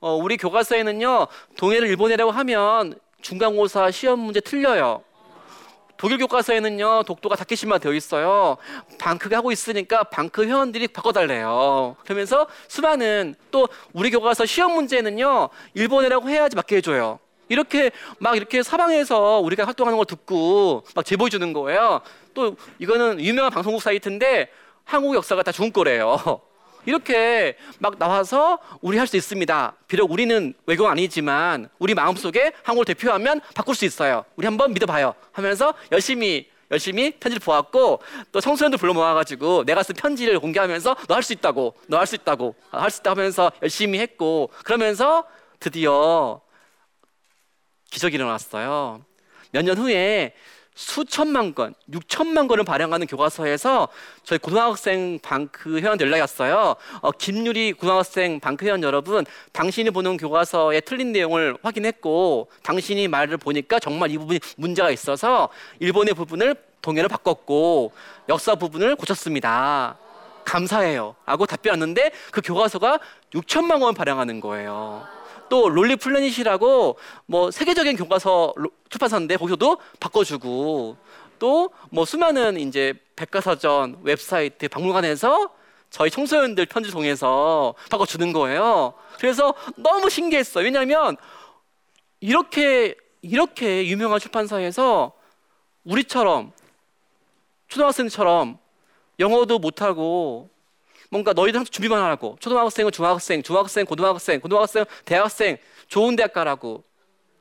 어, 0.00 0.15
우리 0.15 0.37
교과서에는요 0.37 1.26
동해를 1.57 1.88
일본해라고 1.88 2.31
하면 2.31 2.99
중간고사 3.21 3.91
시험 3.91 4.21
문제 4.21 4.41
틀려요. 4.41 5.03
독일 5.97 6.19
교과서에는요 6.19 7.05
독도가 7.05 7.37
다케시마 7.37 7.79
되어 7.79 7.93
있어요. 7.93 8.57
방크가 8.99 9.38
하고 9.38 9.53
있으니까 9.53 10.05
방크 10.05 10.45
회원들이 10.45 10.88
바꿔달래요. 10.88 11.97
그러면서 12.05 12.47
수많은 12.69 13.35
또 13.50 13.69
우리 13.93 14.11
교과서 14.11 14.47
시험 14.47 14.75
문제는요 14.75 15.49
일본어라고 15.75 16.29
해야지 16.29 16.57
맞게 16.57 16.76
해줘요. 16.76 17.19
이렇게 17.49 17.91
막 18.19 18.37
이렇게 18.37 18.62
사방에서 18.62 19.38
우리가 19.38 19.65
활동하는 19.67 19.97
걸 19.97 20.07
듣고 20.07 20.85
막 20.95 21.05
제보해 21.05 21.31
주는 21.31 21.53
거예요. 21.53 22.00
또 22.35 22.57
이거는 22.79 23.21
유명한 23.21 23.53
방송국 23.53 23.81
사이트인데 23.83 24.50
한국 24.85 25.15
역사가 25.15 25.43
다 25.43 25.53
좋은 25.53 25.73
거래요. 25.73 26.17
이렇게 26.87 27.57
막 27.78 27.99
나와서 27.99 28.59
우리 28.81 28.97
할 28.99 29.07
수 29.07 29.16
있습니다. 29.16 29.75
비록 29.87 30.11
우리는 30.11 30.55
외국 30.66 30.87
아니지만 30.87 31.69
우리 31.78 31.95
마음속에 31.95 32.52
한국을 32.64 32.85
대표하면 32.87 33.40
바꿀 33.55 33.75
수 33.75 33.85
있어요. 33.85 34.25
우리 34.37 34.47
한번 34.47 34.73
믿어봐요. 34.73 35.14
하면서 35.33 35.75
열심히 35.93 36.49
열심히 36.73 37.12
편지를 37.12 37.38
보았고 37.45 38.00
또 38.33 38.40
청소년들 38.40 38.78
불러 38.78 38.93
모아가지고 38.93 39.64
내가 39.64 39.85
쓴 39.85 39.95
편지를 39.95 40.40
공개하면서 40.40 40.97
너 41.07 41.14
할 41.14 41.23
수 41.23 41.33
있다고 41.33 41.76
너 41.87 41.99
할 41.99 42.07
수 42.07 42.16
있다고 42.16 42.57
할 42.73 42.90
수 42.90 43.00
있다 43.02 43.12
하면서 43.12 43.52
열심히 43.62 44.00
했고 44.00 44.50
그러면서 44.64 45.25
드디어 45.61 46.40
기적이 47.90 48.16
일어났어요. 48.16 49.05
몇 49.52 49.62
년 49.64 49.78
후에 49.78 50.35
수천만 50.76 51.54
건, 51.54 51.75
6천만 51.90 52.47
건을 52.47 52.62
발행하는 52.62 53.06
교과서에서 53.06 53.88
저희 54.25 54.38
고등학생 54.38 55.18
방크 55.23 55.80
회원 55.80 55.99
연락이 55.99 56.21
왔어요. 56.21 56.76
어, 57.00 57.11
김유리 57.12 57.73
고등학생 57.73 58.38
방크 58.38 58.66
회원 58.66 58.83
여러분, 58.83 59.25
당신이 59.52 59.90
보는 59.90 60.18
교과서의 60.18 60.83
틀린 60.83 61.12
내용을 61.12 61.56
확인했고, 61.62 62.50
당신이 62.62 63.09
말을 63.09 63.38
보니까 63.38 63.78
정말 63.78 64.11
이 64.11 64.18
부분이 64.18 64.38
문제가 64.59 64.90
있어서 64.90 65.49
일본의 65.80 66.12
부분을 66.12 66.54
동해로 66.83 67.09
바꿨고, 67.09 67.92
역사 68.28 68.54
부분을 68.54 68.97
고쳤습니다. 68.97 69.97
감사해요. 70.45 71.16
하고 71.25 71.47
답변 71.47 71.73
왔는데 71.73 72.12
그 72.30 72.42
교과서가 72.42 73.00
6천만 73.33 73.83
권 73.83 73.95
발행하는 73.95 74.40
거예요. 74.40 75.15
또 75.49 75.69
론리 75.68 75.97
플래닛이라고 75.97 76.99
뭐 77.26 77.50
세계적인 77.50 77.97
교과서 77.97 78.55
출판사인데 78.88 79.37
거기서도 79.37 79.79
바꿔주고 80.00 80.97
또 81.38 81.71
뭐 81.91 82.05
수많은 82.05 82.59
이제 82.61 82.95
백과사전 83.17 84.00
웹사이트 84.03 84.69
박물관에서 84.69 85.50
저희 85.91 86.11
청소년들 86.11 86.67
편지 86.67 86.91
통해서 86.91 87.75
바꿔주는 87.91 88.33
거예요. 88.33 88.93
그래서 89.19 89.55
너무 89.76 90.11
신기했어요. 90.11 90.65
왜냐하면 90.65 91.17
이렇게 92.21 92.97
이렇게 93.23 93.87
유명한 93.87 94.19
출판사에서 94.19 95.12
우리처럼 95.85 96.53
초등학생처럼 97.69 98.59
영어도 99.19 99.59
못하고 99.59 100.50
뭔가 101.10 101.32
너희들 101.32 101.58
항상 101.58 101.70
준비만 101.70 102.02
하라고. 102.02 102.36
초등학생은 102.40 102.92
중학생, 102.92 103.42
중학생, 103.42 103.84
고등학생, 103.84 104.40
고등학생, 104.40 104.84
대학생, 105.04 105.56
좋은 105.88 106.16
대학 106.16 106.32
가라고. 106.32 106.84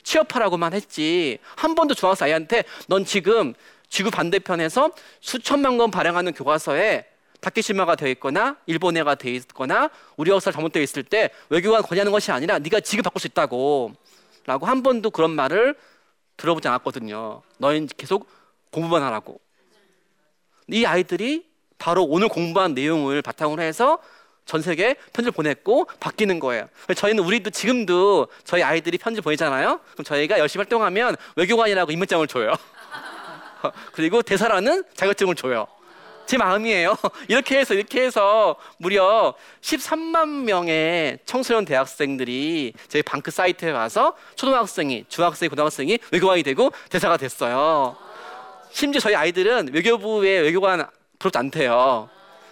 취업하라고만 0.03 0.73
했지. 0.73 1.39
한 1.55 1.75
번도 1.75 1.95
중학생 1.95 2.25
아이한테 2.25 2.63
넌 2.87 3.05
지금 3.05 3.53
지구 3.89 4.11
반대편에서 4.11 4.91
수천만 5.19 5.77
권 5.77 5.91
발행하는 5.91 6.33
교과서에 6.33 7.05
다케시마가 7.41 7.95
되어 7.95 8.09
있거나 8.09 8.57
일본해가 8.65 9.15
되어 9.15 9.33
있거나 9.33 9.89
우리 10.17 10.31
역사가 10.31 10.55
잘못되어 10.55 10.81
있을 10.81 11.03
때 11.03 11.29
외교관 11.49 11.83
권하는 11.83 12.11
것이 12.11 12.31
아니라 12.31 12.59
네가 12.59 12.79
지금 12.79 13.03
바꿀 13.03 13.19
수 13.19 13.27
있다고 13.27 13.93
라고 14.45 14.65
한 14.65 14.83
번도 14.83 15.11
그런 15.11 15.31
말을 15.31 15.75
들어보지 16.37 16.67
않았거든요. 16.67 17.41
너희는 17.57 17.89
계속 17.97 18.27
공부만 18.71 19.03
하라고. 19.03 19.39
이 20.69 20.85
아이들이 20.85 21.47
바로 21.85 22.03
오늘 22.03 22.29
공부한 22.29 22.73
내용을 22.73 23.21
바탕으로 23.21 23.61
해서 23.61 23.99
전 24.47 24.63
세계에 24.63 24.95
편지를 25.13 25.31
보냈고 25.31 25.85
바뀌는 25.99 26.39
거예요. 26.39 26.67
저희는 26.95 27.23
우리도 27.23 27.51
지금도 27.51 28.27
저희 28.43 28.63
아이들이 28.63 28.97
편지 28.97 29.21
보내잖아요. 29.21 29.79
그럼 29.93 30.03
저희가 30.03 30.39
열심히 30.39 30.63
활동하면 30.63 31.15
외교관이라고 31.35 31.91
임명장을 31.91 32.25
줘요. 32.25 32.55
그리고 33.93 34.23
대사라는 34.23 34.83
자격증을 34.95 35.35
줘요. 35.35 35.67
제 36.25 36.39
마음이에요. 36.39 36.95
이렇게 37.29 37.59
해서 37.59 37.75
이렇게 37.75 38.01
해서 38.01 38.55
무려 38.79 39.35
13만 39.61 40.27
명의 40.43 41.19
청소년 41.27 41.65
대학생들이 41.65 42.73
저희 42.87 43.03
방크 43.03 43.29
사이트에 43.29 43.69
와서 43.69 44.15
초등학생이, 44.33 45.05
중학생이, 45.07 45.49
고등학생이 45.49 45.99
외교관이 46.11 46.41
되고 46.41 46.71
대사가 46.89 47.17
됐어요. 47.17 47.95
심지어 48.71 48.99
저희 48.99 49.13
아이들은 49.13 49.69
외교부의 49.71 50.41
외교관 50.41 50.87
부럽지 51.19 51.37
않대요. 51.37 52.09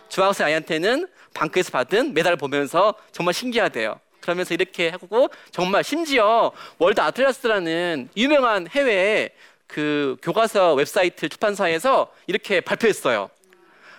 중학생 0.10 0.48
아이한테는 0.48 1.08
반크에서 1.34 1.72
받은 1.72 2.14
메달을 2.14 2.38
보면서 2.38 2.94
정말 3.12 3.34
신기하대요. 3.34 4.00
그러면서 4.22 4.54
이렇게 4.54 4.90
하고 4.90 5.30
정말 5.52 5.84
심지어 5.84 6.52
월드 6.78 7.02
아틀라스라는 7.02 8.10
유명한 8.16 8.68
해외 8.70 9.32
그 9.68 10.18
교과서 10.22 10.76
웹사이트 10.76 11.30
출판사에서 11.30 12.14
이렇게 12.28 12.62
발표했어요. 12.62 13.30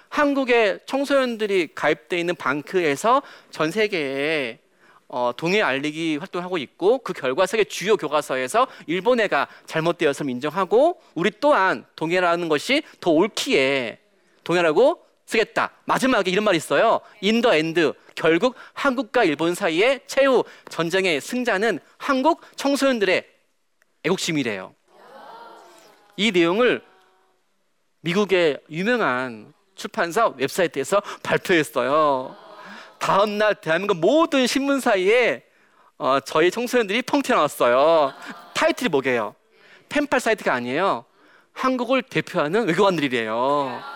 한국의 0.08 0.80
청소년들이 0.86 1.70
가입되어 1.74 2.18
있는 2.18 2.36
반크에서 2.36 3.22
전 3.50 3.72
세계에 3.72 4.60
어, 5.08 5.32
동해 5.36 5.60
알리기 5.60 6.16
활동을 6.16 6.44
하고 6.44 6.58
있고 6.58 6.98
그 6.98 7.12
결과 7.12 7.46
세계 7.46 7.64
주요 7.64 7.96
교과서에서 7.96 8.66
일본해가 8.86 9.48
잘못되었음을 9.66 10.30
인정하고 10.30 11.00
우리 11.14 11.30
또한 11.40 11.84
동해라는 11.96 12.48
것이 12.48 12.82
더 13.00 13.10
옳기에 13.10 13.98
동해라고 14.44 15.04
쓰겠다. 15.26 15.70
마지막에 15.86 16.30
이런 16.30 16.44
말이 16.44 16.56
있어요. 16.56 17.00
In 17.20 17.34
the 17.34 17.54
end 17.54 17.94
결국 18.14 18.54
한국과 18.74 19.24
일본 19.24 19.54
사이의 19.54 20.00
최후 20.06 20.44
전쟁의 20.68 21.20
승자는 21.20 21.80
한국 21.96 22.42
청소년들의 22.56 23.26
애국심이래요. 24.04 24.74
이 26.16 26.30
내용을 26.30 26.82
미국의 28.02 28.60
유명한 28.70 29.52
출판사 29.74 30.28
웹사이트에서 30.28 31.00
발표했어요. 31.22 32.36
다음 32.98 33.38
날 33.38 33.54
대한민국 33.54 33.96
모든 33.98 34.46
신문사에 34.46 35.42
어, 35.98 36.20
저희 36.20 36.50
청소년들이 36.50 37.02
펑 37.02 37.22
튀어나왔어요. 37.22 38.12
타이틀이 38.54 38.88
뭐게요? 38.90 39.34
펜팔 39.88 40.20
사이트가 40.20 40.52
아니에요. 40.52 41.04
한국을 41.52 42.02
대표하는 42.02 42.66
외교관들이래요. 42.66 43.93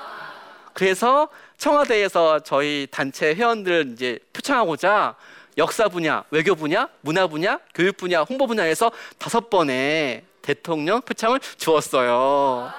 그래서 0.78 1.28
청와대에서 1.56 2.38
저희 2.44 2.86
단체 2.88 3.34
회원들 3.34 3.90
이제 3.94 4.20
표창하고자 4.32 5.16
역사 5.56 5.88
분야, 5.88 6.22
외교 6.30 6.54
분야, 6.54 6.88
문화 7.00 7.26
분야, 7.26 7.58
교육 7.74 7.96
분야, 7.96 8.20
홍보 8.20 8.46
분야에서 8.46 8.92
다섯 9.18 9.50
번의 9.50 10.22
대통령 10.40 11.02
표창을 11.02 11.40
주었어요. 11.56 12.72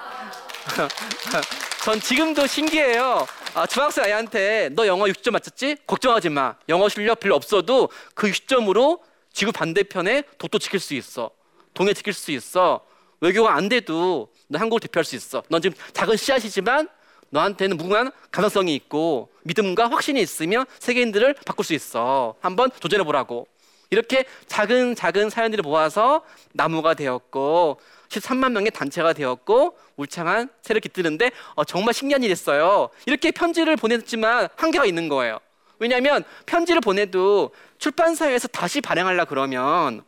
전 1.84 2.00
지금도 2.00 2.46
신기해요. 2.46 3.26
아, 3.52 3.66
중학생 3.66 4.04
아이한테 4.04 4.70
너 4.72 4.86
영어 4.86 5.04
60점 5.04 5.32
맞췄지? 5.32 5.76
걱정하지 5.86 6.30
마. 6.30 6.54
영어 6.70 6.88
실력 6.88 7.20
별로 7.20 7.34
없어도 7.36 7.90
그 8.14 8.30
60점으로 8.30 9.00
지구 9.30 9.52
반대편에 9.52 10.22
독도 10.38 10.58
지킬 10.58 10.80
수 10.80 10.94
있어. 10.94 11.30
동해 11.74 11.92
지킬 11.92 12.14
수 12.14 12.30
있어. 12.30 12.80
외교가 13.20 13.54
안 13.54 13.68
돼도 13.68 14.32
너 14.48 14.58
한국을 14.58 14.80
대표할 14.80 15.04
수 15.04 15.16
있어. 15.16 15.42
넌 15.50 15.60
지금 15.60 15.76
작은 15.92 16.16
씨앗이지만 16.16 16.88
너한테는 17.30 17.76
무궁한 17.76 18.10
가능성이 18.30 18.74
있고 18.74 19.30
믿음과 19.42 19.90
확신이 19.90 20.20
있으면 20.20 20.66
세계인들을 20.78 21.34
바꿀 21.46 21.64
수 21.64 21.74
있어. 21.74 22.34
한번 22.40 22.70
도전해 22.80 23.04
보라고. 23.04 23.46
이렇게 23.90 24.24
작은 24.46 24.94
작은 24.94 25.30
사연들을 25.30 25.62
모아서 25.62 26.22
나무가 26.52 26.94
되었고 26.94 27.80
13만 28.08 28.52
명의 28.52 28.70
단체가 28.70 29.12
되었고 29.12 29.76
울창한 29.96 30.48
새를 30.62 30.80
깃드는데 30.80 31.30
어, 31.54 31.64
정말 31.64 31.94
신기한 31.94 32.22
일이 32.22 32.32
있어요. 32.32 32.90
이렇게 33.06 33.30
편지를 33.30 33.76
보냈지만 33.76 34.48
한계가 34.56 34.84
있는 34.84 35.08
거예요. 35.08 35.38
왜냐하면 35.78 36.24
편지를 36.46 36.80
보내도 36.80 37.52
출판사에서 37.78 38.48
다시 38.48 38.80
발행하려 38.80 39.24
그러면 39.24 40.02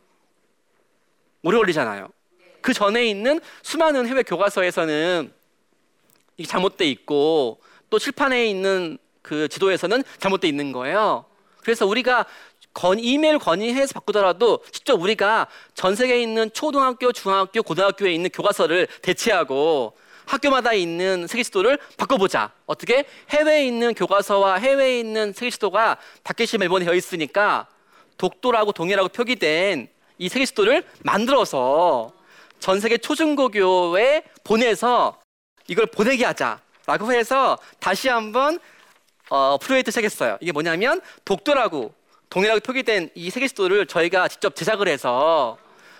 오래 1.41 1.57
걸리잖아요. 1.57 2.07
그 2.61 2.73
전에 2.73 3.05
있는 3.05 3.41
수많은 3.63 4.07
해외 4.07 4.23
교과서에서는 4.23 5.33
이게 6.37 6.47
잘못돼 6.47 6.89
있고 6.89 7.59
또 7.89 7.99
칠판에 7.99 8.47
있는 8.47 8.97
그 9.21 9.47
지도에서는 9.47 10.03
잘못돼 10.19 10.47
있는 10.47 10.71
거예요. 10.71 11.25
그래서 11.61 11.85
우리가 11.85 12.25
건, 12.73 12.99
이메일 12.99 13.37
건의해서 13.37 13.93
바꾸더라도 13.93 14.63
직접 14.71 14.99
우리가 14.99 15.47
전 15.75 15.95
세계에 15.95 16.21
있는 16.21 16.51
초등학교, 16.53 17.11
중학교, 17.11 17.61
고등학교에 17.61 18.13
있는 18.13 18.29
교과서를 18.31 18.87
대체하고 19.01 19.95
학교마다 20.25 20.73
있는 20.73 21.27
세계 21.27 21.43
지도를 21.43 21.77
바꿔보자. 21.97 22.51
어떻게? 22.65 23.05
해외에 23.29 23.65
있는 23.65 23.93
교과서와 23.93 24.55
해외에 24.55 24.99
있는 24.99 25.33
세계 25.33 25.51
지도가 25.51 25.97
다케시 26.23 26.57
멜번에 26.57 26.85
되어 26.85 26.95
있으니까 26.95 27.67
독도라고 28.17 28.71
동해라고 28.71 29.09
표기된 29.09 29.87
이 30.17 30.29
세계 30.29 30.45
지도를 30.45 30.85
만들어서 31.03 32.11
전 32.59 32.79
세계 32.79 32.97
초중고교에 32.97 34.23
보내서 34.43 35.22
이걸 35.67 35.85
보내게 35.85 36.25
하자라고 36.25 37.13
해서 37.13 37.57
다시 37.79 38.09
한번 38.09 38.59
어, 39.29 39.57
프로젝트 39.57 39.91
시작했어요. 39.91 40.37
이게 40.41 40.51
뭐냐면 40.51 41.01
독도라고 41.25 41.93
동일하게 42.29 42.59
표기된 42.61 43.09
이 43.15 43.29
세계 43.29 43.47
지도를 43.47 43.85
저희가 43.85 44.27
직접 44.27 44.55
제작을 44.55 44.87
해서 44.87 45.57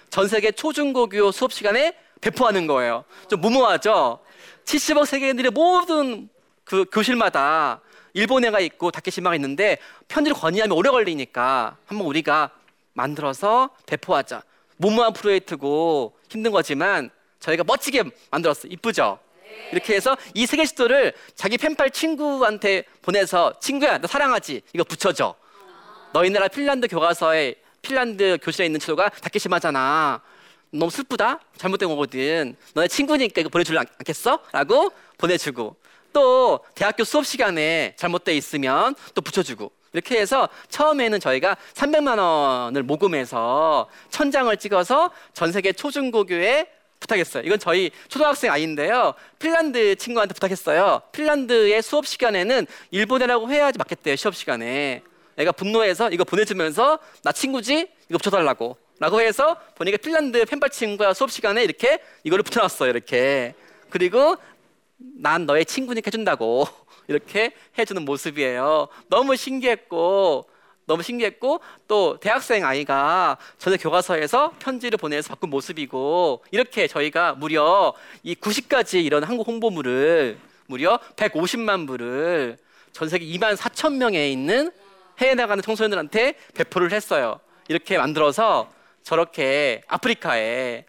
전 0.09 0.27
세계 0.27 0.51
초중고교 0.51 1.31
수업 1.31 1.53
시간에 1.53 1.95
배포하는 2.21 2.67
거예요. 2.67 3.05
좀 3.29 3.41
무모하죠? 3.41 4.19
70억 4.65 5.05
세계인들의 5.05 5.51
모든 5.51 6.29
그 6.63 6.85
교실마다 6.91 7.81
일본애가 8.13 8.59
있고 8.61 8.91
다케시마가 8.91 9.35
있는데 9.35 9.77
편지를 10.07 10.37
건의하면 10.37 10.77
오래 10.77 10.89
걸리니까 10.89 11.77
한번 11.85 12.07
우리가 12.07 12.51
만들어서 12.93 13.69
배포하자. 13.85 14.43
무모한 14.77 15.13
프로젝트고 15.13 16.13
힘든 16.29 16.51
거지만 16.51 17.09
저희가 17.39 17.63
멋지게 17.65 18.03
만들었어. 18.31 18.67
이쁘죠? 18.67 19.19
이렇게 19.71 19.95
해서 19.95 20.15
이 20.33 20.45
세계 20.45 20.65
지도를 20.65 21.13
자기 21.35 21.57
펜팔 21.57 21.91
친구한테 21.91 22.83
보내서 23.01 23.53
친구야 23.59 23.97
너 23.97 24.07
사랑하지. 24.07 24.61
이거 24.73 24.83
붙여줘 24.83 25.35
너희 26.13 26.29
나라 26.29 26.47
핀란드 26.47 26.87
교과서에 26.87 27.55
핀란드 27.81 28.37
교실에 28.41 28.65
있는 28.65 28.79
지도가 28.79 29.09
다케시마잖아. 29.09 30.21
너무 30.71 30.89
슬프다. 30.89 31.39
잘못된 31.57 31.89
거거든. 31.89 32.55
너네 32.73 32.87
친구니까 32.87 33.41
이거 33.41 33.49
보내줄래 33.49 33.79
않겠어? 33.79 34.39
라고 34.51 34.91
보내주고 35.17 35.75
또 36.13 36.59
대학교 36.75 37.03
수업 37.03 37.25
시간에 37.25 37.95
잘못돼 37.97 38.35
있으면 38.35 38.95
또 39.13 39.21
붙여주고 39.21 39.71
이렇게 39.93 40.19
해서 40.19 40.49
처음에는 40.69 41.19
저희가 41.19 41.57
300만 41.73 42.19
원을 42.19 42.83
모금해서 42.83 43.87
천장을 44.09 44.55
찍어서 44.57 45.11
전 45.33 45.51
세계 45.51 45.71
초중고교에 45.71 46.67
부탁했어요. 47.03 47.43
이건 47.45 47.59
저희 47.59 47.91
초등학생 48.07 48.51
아이인데요. 48.51 49.13
핀란드 49.39 49.95
친구한테 49.95 50.33
부탁했어요. 50.33 51.01
핀란드의 51.11 51.81
수업 51.81 52.07
시간에는 52.07 52.65
일본어라고 52.91 53.51
해야지 53.51 53.77
맞겠대요. 53.77 54.15
시험 54.15 54.33
시간에. 54.33 55.03
애가 55.37 55.51
분노해서 55.51 56.09
이거 56.11 56.23
보내주면서 56.23 56.99
나 57.23 57.31
친구지? 57.31 57.89
이거 58.09 58.17
붙여달라고. 58.17 58.77
라고 58.99 59.21
해서 59.21 59.57
보니까 59.75 59.97
핀란드 59.97 60.45
펜팔 60.45 60.69
친구가 60.69 61.13
수업 61.13 61.31
시간에 61.31 61.63
이렇게 61.63 61.99
이거를 62.23 62.43
붙여놨어요. 62.43 62.89
이렇게. 62.89 63.53
그리고 63.89 64.37
난 64.97 65.45
너의 65.45 65.65
친구니까 65.65 66.07
해준다고. 66.07 66.65
이렇게 67.09 67.51
해주는 67.77 68.03
모습이에요. 68.05 68.87
너무 69.09 69.35
신기했고 69.35 70.47
너무 70.85 71.03
신기했고 71.03 71.61
또 71.87 72.17
대학생 72.19 72.65
아이가 72.65 73.37
전에 73.57 73.77
교과서에서 73.77 74.53
편지를 74.59 74.97
보내서 74.97 75.29
바꾼 75.29 75.49
모습이고 75.49 76.43
이렇게 76.51 76.87
저희가 76.87 77.33
무려 77.33 77.93
이 78.23 78.35
90가지 78.35 79.03
이런 79.03 79.23
한국 79.23 79.47
홍보물을 79.47 80.37
무려 80.67 80.99
150만 81.15 81.87
부를 81.87 82.57
전 82.91 83.09
세계 83.09 83.25
2만 83.25 83.55
4천 83.55 83.93
명에 83.95 84.29
있는 84.29 84.71
해외 85.19 85.35
나가는 85.35 85.61
청소년들한테 85.61 86.35
배포를 86.53 86.91
했어요. 86.91 87.39
이렇게 87.67 87.97
만들어서 87.97 88.71
저렇게 89.03 89.81
아프리카에 89.87 90.85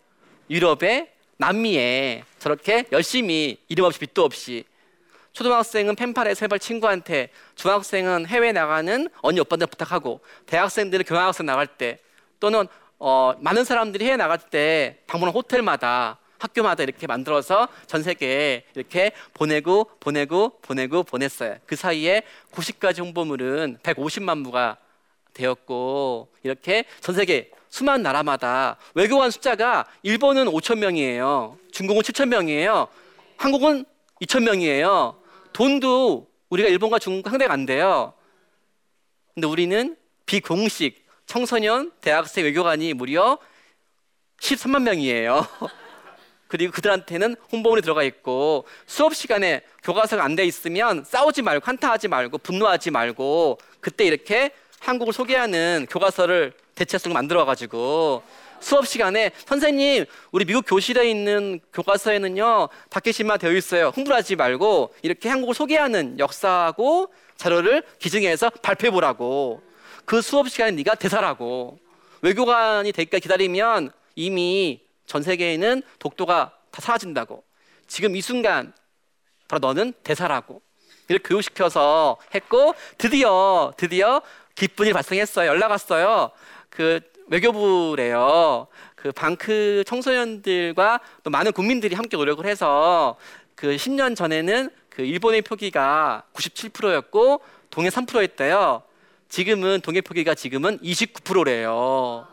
유럽에 0.50 1.12
남미에 1.36 2.24
저렇게 2.38 2.84
열심히 2.92 3.58
이름 3.68 3.86
없이 3.86 3.98
빛도 3.98 4.24
없이 4.24 4.64
초등학생은 5.34 5.96
펜팔에 5.96 6.34
세발 6.34 6.58
친구한테, 6.58 7.28
중학생은 7.56 8.26
해외 8.26 8.52
나가는 8.52 9.08
언니 9.20 9.40
오빠들 9.40 9.66
부탁하고, 9.66 10.20
대학생들은 10.46 11.04
교환학생 11.04 11.44
나갈 11.44 11.66
때, 11.66 11.98
또는 12.40 12.66
어, 12.98 13.34
많은 13.40 13.64
사람들이 13.64 14.04
해외 14.06 14.16
나갈 14.16 14.38
때 14.38 14.98
방문한 15.06 15.34
호텔마다 15.34 16.18
학교마다 16.38 16.82
이렇게 16.82 17.06
만들어서 17.06 17.68
전 17.86 18.02
세계에 18.02 18.64
이렇게 18.74 19.12
보내고 19.34 19.90
보내고 20.00 20.58
보내고 20.60 21.02
보냈어요. 21.02 21.56
그 21.66 21.76
사이에 21.76 22.22
90가지 22.52 23.00
홍보물은 23.00 23.78
150만 23.82 24.44
부가 24.44 24.76
되었고 25.32 26.28
이렇게 26.42 26.84
전 27.00 27.14
세계 27.14 27.50
수많은 27.68 28.02
나라마다 28.02 28.76
외교관 28.94 29.30
숫자가 29.30 29.86
일본은 30.02 30.46
5천 30.46 30.78
명이에요. 30.78 31.58
중국은 31.72 32.02
7천 32.02 32.28
명이에요. 32.28 32.88
한국은 33.36 33.84
2천 34.22 34.44
명이에요. 34.44 35.16
돈도 35.54 36.28
우리가 36.50 36.68
일본과 36.68 36.98
중국과 36.98 37.30
상대가 37.30 37.54
안 37.54 37.64
돼요. 37.64 38.12
근데 39.32 39.46
우리는 39.46 39.96
비공식 40.26 41.06
청소년 41.26 41.92
대학생 42.02 42.44
외교관이 42.44 42.92
무려 42.92 43.38
13만 44.40 44.82
명이에요. 44.82 45.46
그리고 46.48 46.72
그들한테는 46.72 47.36
홍보물이 47.50 47.82
들어가 47.82 48.02
있고 48.02 48.66
수업 48.86 49.14
시간에 49.14 49.62
교과서가 49.82 50.22
안 50.22 50.36
돼 50.36 50.44
있으면 50.44 51.04
싸우지 51.04 51.42
말고 51.42 51.64
한타하지 51.66 52.08
말고 52.08 52.38
분노하지 52.38 52.90
말고 52.90 53.58
그때 53.80 54.04
이렇게 54.04 54.50
한국을 54.80 55.12
소개하는 55.12 55.86
교과서를 55.88 56.52
대체성을 56.74 57.14
만들어 57.14 57.44
가지고 57.44 58.22
수업 58.60 58.86
시간에 58.86 59.30
선생님 59.46 60.04
우리 60.32 60.44
미국 60.44 60.64
교실에 60.66 61.08
있는 61.08 61.60
교과서에는요 61.72 62.68
다케시마 62.90 63.36
되어 63.36 63.52
있어요 63.52 63.88
흥분하지 63.88 64.36
말고 64.36 64.94
이렇게 65.02 65.28
한국을 65.28 65.54
소개하는 65.54 66.18
역사하고 66.18 67.12
자료를 67.36 67.82
기증해서 67.98 68.50
발표해 68.50 68.90
보라고 68.90 69.62
그 70.04 70.20
수업 70.20 70.48
시간에 70.48 70.72
네가 70.72 70.94
대사라고. 70.94 71.78
외교관이 72.22 72.92
되기까 72.92 73.18
기다리면 73.18 73.90
이미 74.14 74.80
전 75.06 75.22
세계에는 75.22 75.82
독도가 75.98 76.52
다 76.70 76.80
사라진다고. 76.80 77.44
지금 77.86 78.16
이 78.16 78.20
순간 78.20 78.72
바로 79.48 79.60
너는 79.60 79.92
대사라고. 80.02 80.62
이렇게 81.08 81.28
교육시켜서 81.28 82.16
했고 82.34 82.74
드디어 82.96 83.72
드디어 83.76 84.22
기쁜 84.54 84.86
일 84.86 84.94
발생했어요. 84.94 85.48
연락 85.48 85.70
왔어요. 85.70 86.30
그 86.70 87.00
외교부래요. 87.26 88.66
그 88.94 89.12
방크 89.12 89.84
청소년들과 89.86 91.00
또 91.22 91.30
많은 91.30 91.52
국민들이 91.52 91.94
함께 91.94 92.16
노력을 92.16 92.44
해서 92.46 93.16
그 93.54 93.76
10년 93.76 94.16
전에는 94.16 94.70
그 94.88 95.02
일본의 95.02 95.42
표기가 95.42 96.24
97%였고 96.34 97.40
동해 97.70 97.88
3%였대요. 97.88 98.82
지금은 99.28 99.80
동해 99.80 100.00
표기가 100.00 100.34
지금은 100.34 100.78
29%래요. 100.78 102.26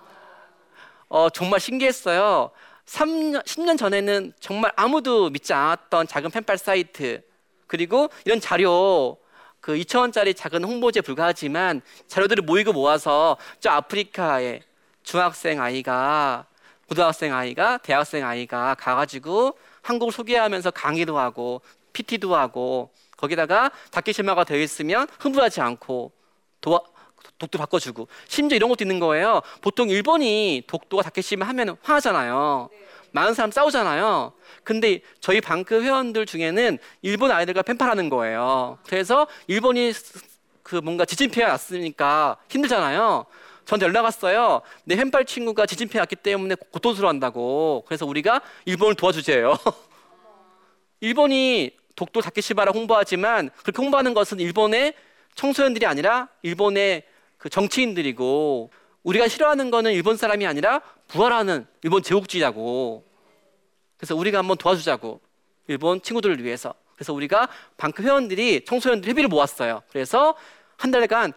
어, 1.10 1.30
정말 1.30 1.60
신기했어요. 1.60 2.52
3년, 2.86 3.44
10년 3.46 3.78
전에는 3.78 4.34
정말 4.40 4.72
아무도 4.76 5.30
믿지 5.30 5.54
않았던 5.54 6.08
작은 6.08 6.30
펜팔 6.32 6.58
사이트 6.58 7.22
그리고 7.68 8.10
이런 8.26 8.40
자료 8.40 9.18
그 9.60 9.74
2천 9.74 10.00
원짜리 10.00 10.34
작은 10.34 10.64
홍보지에 10.64 11.02
불과하지만 11.02 11.82
자료들을 12.08 12.44
모이고 12.44 12.74
모아서 12.74 13.38
저 13.60 13.70
아프리카에 13.72 14.62
중학생 15.04 15.62
아이가 15.62 16.46
고등학생 16.88 17.34
아이가 17.34 17.78
대학생 17.78 18.26
아이가 18.26 18.76
가가지고 18.76 19.58
한국을 19.82 20.12
소개하면서 20.12 20.72
강의도 20.72 21.18
하고 21.18 21.62
PT도 21.94 22.36
하고 22.36 22.92
거기다가 23.18 23.72
다케시마가 23.92 24.44
되어 24.44 24.60
있으면 24.60 25.08
흥분하지 25.20 25.62
않고 25.62 26.12
도와, 26.60 26.82
독도 27.38 27.58
바꿔주고 27.58 28.08
심지어 28.28 28.56
이런 28.56 28.70
것도 28.70 28.84
있는 28.84 29.00
거예요. 29.00 29.42
보통 29.62 29.90
일본이 29.90 30.64
독도가 30.68 31.04
다케시마 31.04 31.48
하면 31.48 31.78
화하잖아요. 31.82 32.70
많은 33.12 33.34
사람 33.34 33.52
싸우잖아요. 33.52 34.34
근데 34.64 35.02
저희 35.20 35.42
방크 35.42 35.84
회원들 35.84 36.26
중에는 36.26 36.78
일본 37.02 37.32
아이들과 37.32 37.62
펜팔하는 37.62 38.10
거예요. 38.10 38.80
그래서 38.88 39.28
일본이 39.48 39.94
그 40.64 40.76
뭔가 40.76 41.06
지진 41.06 41.30
피해가 41.30 41.52
났으니까 41.52 42.38
힘들잖아요. 42.50 43.26
저한테 43.66 43.86
연락 43.86 44.04
왔어요. 44.04 44.62
내 44.84 44.96
펜팔 44.96 45.26
친구가 45.26 45.66
지진 45.66 45.88
피해 45.88 46.00
났기 46.00 46.16
때문에 46.18 46.56
고통스러워한다고. 46.72 47.84
그래서 47.88 48.06
우리가 48.06 48.42
일본을 48.66 48.96
도와주재요. 48.96 49.58
일본이 51.02 51.72
독도 51.96 52.22
다케시바라 52.22 52.72
홍보하지만 52.72 53.50
그렇게 53.62 53.82
홍보하는 53.82 54.14
것은 54.14 54.40
일본의 54.40 54.94
청소년들이 55.36 55.86
아니라 55.86 56.30
일본의 56.42 57.04
그 57.38 57.50
정치인들이고 57.50 58.72
우리가 59.04 59.28
싫어하는 59.28 59.72
거는 59.72 59.94
일본 59.94 60.18
사람이 60.18 60.46
아니라 60.46 60.82
부활하는 61.08 61.66
일본 61.84 62.04
제국주의자고. 62.04 63.04
그래서 63.98 64.16
우리가 64.16 64.40
한번 64.40 64.58
도와주자고. 64.58 65.20
일본 65.68 66.02
친구들을 66.02 66.44
위해서. 66.44 66.74
그래서 66.96 67.14
우리가 67.14 67.48
방크 67.78 68.04
회원들이 68.04 68.66
청소년들 68.66 69.10
회비를 69.10 69.28
모았어요. 69.30 69.82
그래서 69.90 70.36
한 70.78 70.92
달간 70.92 71.34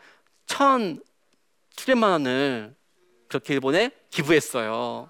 천 0.47 1.01
700만 1.77 2.11
원을 2.11 2.75
그렇게 3.29 3.55
일본에 3.55 3.91
기부했어요. 4.11 5.09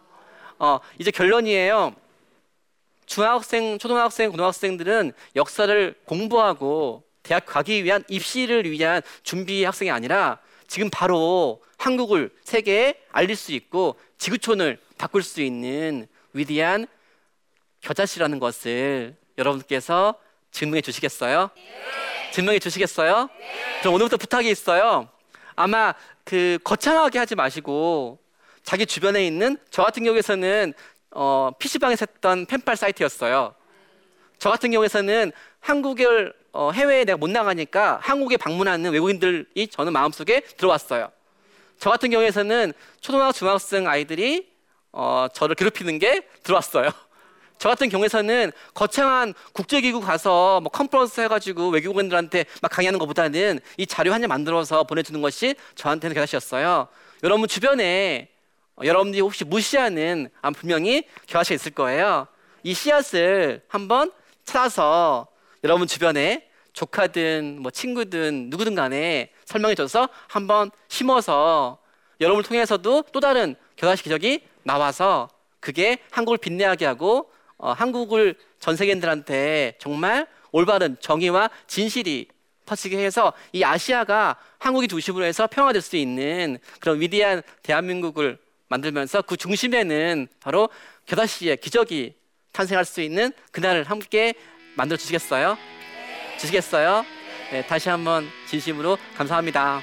어, 0.58 0.78
이제 0.98 1.10
결론이에요. 1.10 1.94
중학생, 3.06 3.78
초등학생, 3.78 4.30
고등학생들은 4.30 5.12
역사를 5.36 5.94
공부하고 6.06 7.04
대학 7.22 7.44
가기 7.46 7.84
위한 7.84 8.02
입시를 8.08 8.70
위한 8.70 9.02
준비 9.22 9.64
학생이 9.64 9.90
아니라 9.90 10.38
지금 10.66 10.88
바로 10.90 11.62
한국을 11.76 12.30
세계에 12.44 12.94
알릴 13.12 13.36
수 13.36 13.52
있고 13.52 13.96
지구촌을 14.18 14.78
바꿀 14.96 15.22
수 15.22 15.42
있는 15.42 16.06
위대한 16.32 16.86
겨자씨라는 17.82 18.38
것을 18.38 19.16
여러분께서 19.36 20.14
증명해 20.50 20.80
주시겠어요? 20.80 21.50
네. 21.54 22.30
증명해 22.32 22.58
주시겠어요? 22.58 23.28
네. 23.38 23.80
그럼 23.80 23.94
오늘부터 23.94 24.16
부탁이 24.16 24.50
있어요. 24.50 25.08
아마 25.56 25.94
그 26.24 26.58
거창하게 26.64 27.18
하지 27.18 27.34
마시고 27.34 28.18
자기 28.62 28.86
주변에 28.86 29.26
있는 29.26 29.58
저 29.70 29.82
같은 29.82 30.04
경우에서는 30.04 30.72
어, 31.10 31.50
PC방에서 31.58 32.06
했던 32.10 32.46
펜팔 32.46 32.76
사이트였어요. 32.76 33.54
저 34.38 34.50
같은 34.50 34.70
경우에서는 34.70 35.32
한국을 35.60 36.34
어, 36.52 36.70
해외에 36.72 37.04
내가 37.04 37.16
못 37.16 37.30
나가니까 37.30 37.98
한국에 38.02 38.36
방문하는 38.36 38.92
외국인들이 38.92 39.68
저는 39.68 39.92
마음속에 39.92 40.40
들어왔어요. 40.40 41.10
저 41.78 41.90
같은 41.90 42.10
경우에서는 42.10 42.72
초등학교 43.00 43.32
중학생 43.32 43.88
아이들이 43.88 44.52
어, 44.92 45.26
저를 45.32 45.54
괴롭히는 45.56 45.98
게 45.98 46.22
들어왔어요. 46.42 46.90
저 47.64 47.70
같은 47.70 47.88
경우에서는 47.88 48.52
거창한 48.74 49.32
국제기구 49.54 50.02
가서 50.02 50.60
뭐 50.60 50.70
컨퍼런스 50.70 51.22
해가지고 51.22 51.70
외국인들한테 51.70 52.44
막 52.60 52.68
강의하는 52.68 52.98
것보다는 52.98 53.58
이 53.78 53.86
자료 53.86 54.12
한 54.12 54.20
장 54.20 54.28
만들어서 54.28 54.84
보내주는 54.84 55.18
것이 55.22 55.54
저한테는 55.74 56.12
겨자씨였어요. 56.12 56.88
여러분 57.22 57.48
주변에 57.48 58.28
어, 58.76 58.84
여러분들이 58.84 59.22
혹시 59.22 59.46
무시하는 59.46 60.28
아, 60.42 60.50
분명히 60.50 61.04
겨자씨가 61.26 61.54
있을 61.54 61.72
거예요. 61.72 62.26
이 62.64 62.74
씨앗을 62.74 63.62
한번 63.68 64.12
찾아서 64.44 65.28
여러분 65.62 65.86
주변에 65.86 66.46
조카든 66.74 67.62
뭐 67.62 67.70
친구든 67.70 68.50
누구든 68.50 68.74
간에 68.74 69.30
설명해줘서 69.46 70.10
한번 70.28 70.70
심어서 70.88 71.78
여러분을 72.20 72.44
통해서도 72.44 73.04
또 73.10 73.20
다른 73.20 73.56
겨자씨 73.76 74.02
기적이 74.02 74.42
나와서 74.64 75.30
그게 75.60 75.96
한국을 76.10 76.36
빛내게 76.36 76.84
하고 76.84 77.30
어, 77.58 77.72
한국을 77.72 78.34
전 78.58 78.76
세계인들한테 78.76 79.76
정말 79.78 80.26
올바른 80.52 80.96
정의와 81.00 81.50
진실이 81.66 82.28
퍼지게 82.66 82.98
해서 82.98 83.32
이 83.52 83.62
아시아가 83.62 84.36
한국이 84.58 84.88
중심으로 84.88 85.24
해서 85.24 85.46
평화될 85.46 85.82
수 85.82 85.96
있는 85.96 86.58
그런 86.80 87.00
위대한 87.00 87.42
대한민국을 87.62 88.38
만들면서 88.68 89.22
그 89.22 89.36
중심에는 89.36 90.28
바로 90.40 90.68
겨다씨의 91.06 91.58
기적이 91.58 92.14
탄생할 92.52 92.84
수 92.84 93.00
있는 93.00 93.32
그날을 93.52 93.84
함께 93.84 94.34
만들어 94.76 94.96
주시겠어요? 94.96 95.58
주시겠어요? 96.38 97.04
네, 97.52 97.66
다시 97.66 97.88
한번 97.88 98.26
진심으로 98.48 98.96
감사합니다. 99.16 99.80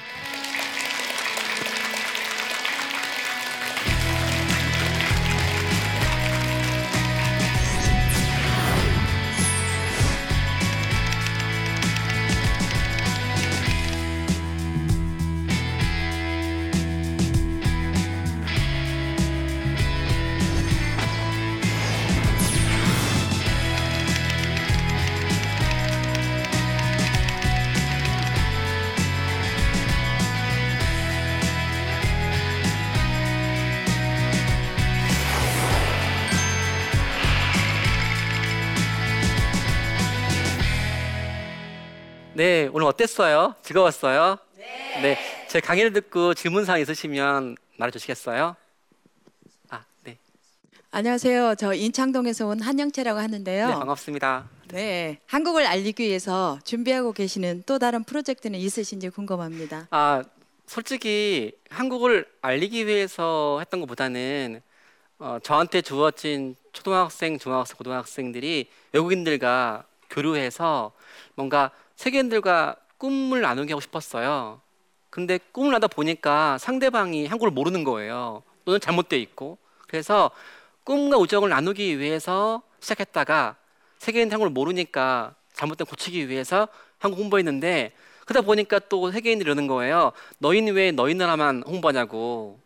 네, 42.42 42.68
오늘 42.72 42.88
어땠어요? 42.88 43.54
즐거웠어요? 43.62 44.36
네. 44.56 45.00
네. 45.00 45.18
제 45.46 45.60
강의를 45.60 45.92
듣고 45.92 46.34
질문사항 46.34 46.80
있으시면 46.80 47.56
말해주시겠어요? 47.76 48.56
아, 49.68 49.84
네. 50.02 50.18
안녕하세요. 50.90 51.54
저 51.54 51.72
인창동에서 51.72 52.48
온 52.48 52.60
한영채라고 52.60 53.20
하는데요. 53.20 53.68
네, 53.68 53.72
반갑습니다. 53.74 54.48
네, 54.72 55.20
한국을 55.26 55.66
알리기 55.66 56.02
위해서 56.02 56.58
준비하고 56.64 57.12
계시는 57.12 57.62
또 57.64 57.78
다른 57.78 58.02
프로젝트는 58.02 58.58
있으신지 58.58 59.08
궁금합니다. 59.08 59.86
아, 59.92 60.24
솔직히 60.66 61.52
한국을 61.70 62.26
알리기 62.40 62.88
위해서 62.88 63.58
했던 63.60 63.78
것보다는 63.78 64.62
어, 65.20 65.38
저한테 65.44 65.80
주어진 65.80 66.56
초등학생, 66.72 67.38
중학생, 67.38 67.76
고등학생들이 67.76 68.68
외국인들과 68.90 69.84
교류해서 70.10 70.90
뭔가 71.36 71.70
세계인들과 71.96 72.76
꿈을 72.98 73.40
나누게 73.40 73.72
하고 73.72 73.80
싶었어요. 73.80 74.60
근데 75.10 75.38
꿈을 75.52 75.72
나다 75.72 75.88
보니까 75.88 76.56
상대방이 76.58 77.26
한국을 77.26 77.50
모르는 77.50 77.84
거예요. 77.84 78.42
또는 78.64 78.80
잘못되어 78.80 79.18
있고. 79.18 79.58
그래서 79.88 80.30
꿈과 80.84 81.18
우정을 81.18 81.50
나누기 81.50 81.98
위해서 81.98 82.62
시작했다가 82.80 83.56
세계인 83.98 84.32
한국을 84.32 84.50
모르니까 84.50 85.34
잘못된 85.52 85.86
고치기 85.86 86.28
위해서 86.28 86.68
한국 86.98 87.20
홍보했는데 87.20 87.92
그러다 88.24 88.46
보니까 88.46 88.78
또 88.78 89.10
세계인들이 89.10 89.46
이러는 89.46 89.66
거예요. 89.66 90.12
너희는 90.38 90.74
왜 90.74 90.92
너희 90.92 91.14
나라만 91.14 91.62
홍보하냐고. 91.66 92.58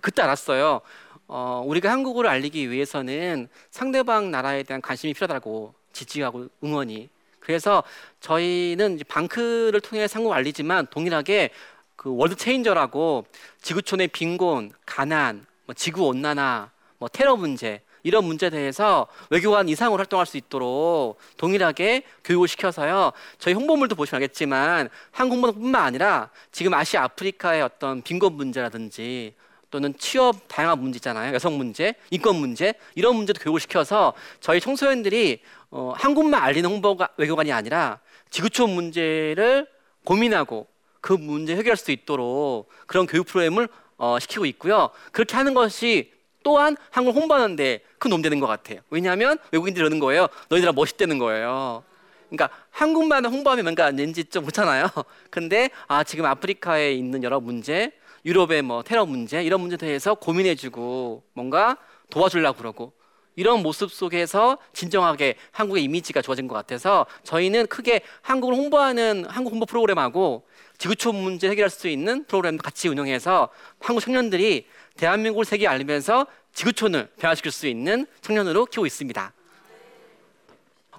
그때 0.00 0.22
알았어요. 0.22 0.80
어, 1.28 1.62
우리가 1.66 1.90
한국어를 1.90 2.28
알리기 2.30 2.70
위해서는 2.70 3.48
상대방 3.70 4.30
나라에 4.30 4.62
대한 4.62 4.80
관심이 4.80 5.14
필요하다고 5.14 5.74
지지하고 5.92 6.48
응원이. 6.64 7.08
그래서 7.42 7.82
저희는 8.20 9.00
반크를 9.08 9.80
통해 9.80 10.06
한국 10.12 10.32
알리지만 10.32 10.86
동일하게 10.90 11.50
그 11.96 12.14
World 12.14 12.34
Changer라고 12.36 13.26
지구촌의 13.60 14.08
빈곤, 14.08 14.72
가난, 14.86 15.46
뭐 15.66 15.74
지구 15.74 16.06
온난화, 16.06 16.70
뭐 16.98 17.08
테러 17.08 17.36
문제 17.36 17.82
이런 18.04 18.24
문제에 18.24 18.50
대해서 18.50 19.06
외교관 19.30 19.68
이상으로 19.68 19.98
활동할 19.98 20.26
수 20.26 20.36
있도록 20.36 21.18
동일하게 21.36 22.02
교육을 22.24 22.48
시켜서요. 22.48 23.12
저희 23.38 23.54
홍보물도 23.54 23.94
보시면 23.94 24.22
알겠지만 24.22 24.88
한국 25.10 25.36
홍보뿐만 25.36 25.82
아니라 25.82 26.30
지금 26.50 26.74
아시아 26.74 27.04
아프리카의 27.04 27.62
어떤 27.62 28.02
빈곤 28.02 28.34
문제라든지 28.34 29.34
또는 29.72 29.94
취업 29.98 30.36
다양한 30.46 30.78
문제 30.78 30.98
있잖아요. 30.98 31.34
여성 31.34 31.56
문제, 31.56 31.94
인권 32.10 32.36
문제 32.36 32.74
이런 32.94 33.16
문제도 33.16 33.40
교육을 33.42 33.58
시켜서 33.58 34.12
저희 34.38 34.60
청소년들이 34.60 35.40
어, 35.70 35.94
한국만 35.96 36.40
알리는 36.40 36.68
홍보가 36.70 37.08
외교관이 37.16 37.50
아니라 37.50 37.98
지구촌 38.30 38.70
문제를 38.70 39.66
고민하고 40.04 40.68
그 41.00 41.14
문제 41.14 41.56
해결할 41.56 41.76
수 41.76 41.90
있도록 41.90 42.68
그런 42.86 43.06
교육 43.06 43.26
프로그램을 43.26 43.68
어, 43.96 44.18
시키고 44.20 44.44
있고요. 44.46 44.90
그렇게 45.10 45.36
하는 45.36 45.54
것이 45.54 46.12
또한 46.44 46.76
한국을 46.90 47.20
홍보하는데 47.20 47.80
큰 47.98 48.10
도움 48.10 48.20
되는 48.20 48.40
것 48.40 48.46
같아요. 48.46 48.80
왜냐하면 48.90 49.38
외국인들이 49.52 49.82
그러는 49.82 49.98
거예요. 50.00 50.28
너희들아 50.50 50.72
멋있다는 50.72 51.18
거예요. 51.18 51.82
그러니까 52.28 52.50
한국만 52.70 53.24
홍보하면 53.24 53.64
뭔가 53.64 53.90
왠지 53.94 54.24
좀 54.24 54.44
그렇잖아요. 54.44 54.86
근데 55.30 55.70
아 55.86 56.04
지금 56.04 56.26
아프리카에 56.26 56.92
있는 56.92 57.22
여러 57.22 57.40
문제, 57.40 57.92
유럽의 58.24 58.62
뭐 58.62 58.82
테러 58.82 59.04
문제 59.06 59.42
이런 59.42 59.60
문제에 59.60 59.76
대해서 59.76 60.14
고민해주고 60.14 61.22
뭔가 61.32 61.76
도와주려고 62.10 62.58
그러고 62.58 62.92
이런 63.34 63.62
모습 63.62 63.90
속에서 63.90 64.58
진정하게 64.72 65.36
한국의 65.52 65.82
이미지가 65.84 66.20
좋아진 66.22 66.46
것 66.46 66.54
같아서 66.54 67.06
저희는 67.24 67.66
크게 67.66 68.02
한국을 68.20 68.54
홍보하는 68.54 69.24
한국 69.26 69.52
홍보 69.52 69.66
프로그램하고 69.66 70.46
지구촌 70.78 71.16
문제 71.16 71.48
해결할 71.48 71.70
수 71.70 71.88
있는 71.88 72.24
프로그램 72.24 72.58
같이 72.58 72.88
운영해서 72.88 73.48
한국 73.80 74.00
청년들이 74.00 74.66
대한민국을 74.96 75.44
세계에 75.44 75.66
알리면서 75.66 76.26
지구촌을 76.52 77.08
변화시킬 77.18 77.50
수 77.50 77.66
있는 77.66 78.06
청년으로 78.20 78.66
키우고 78.66 78.86
있습니다. 78.86 79.32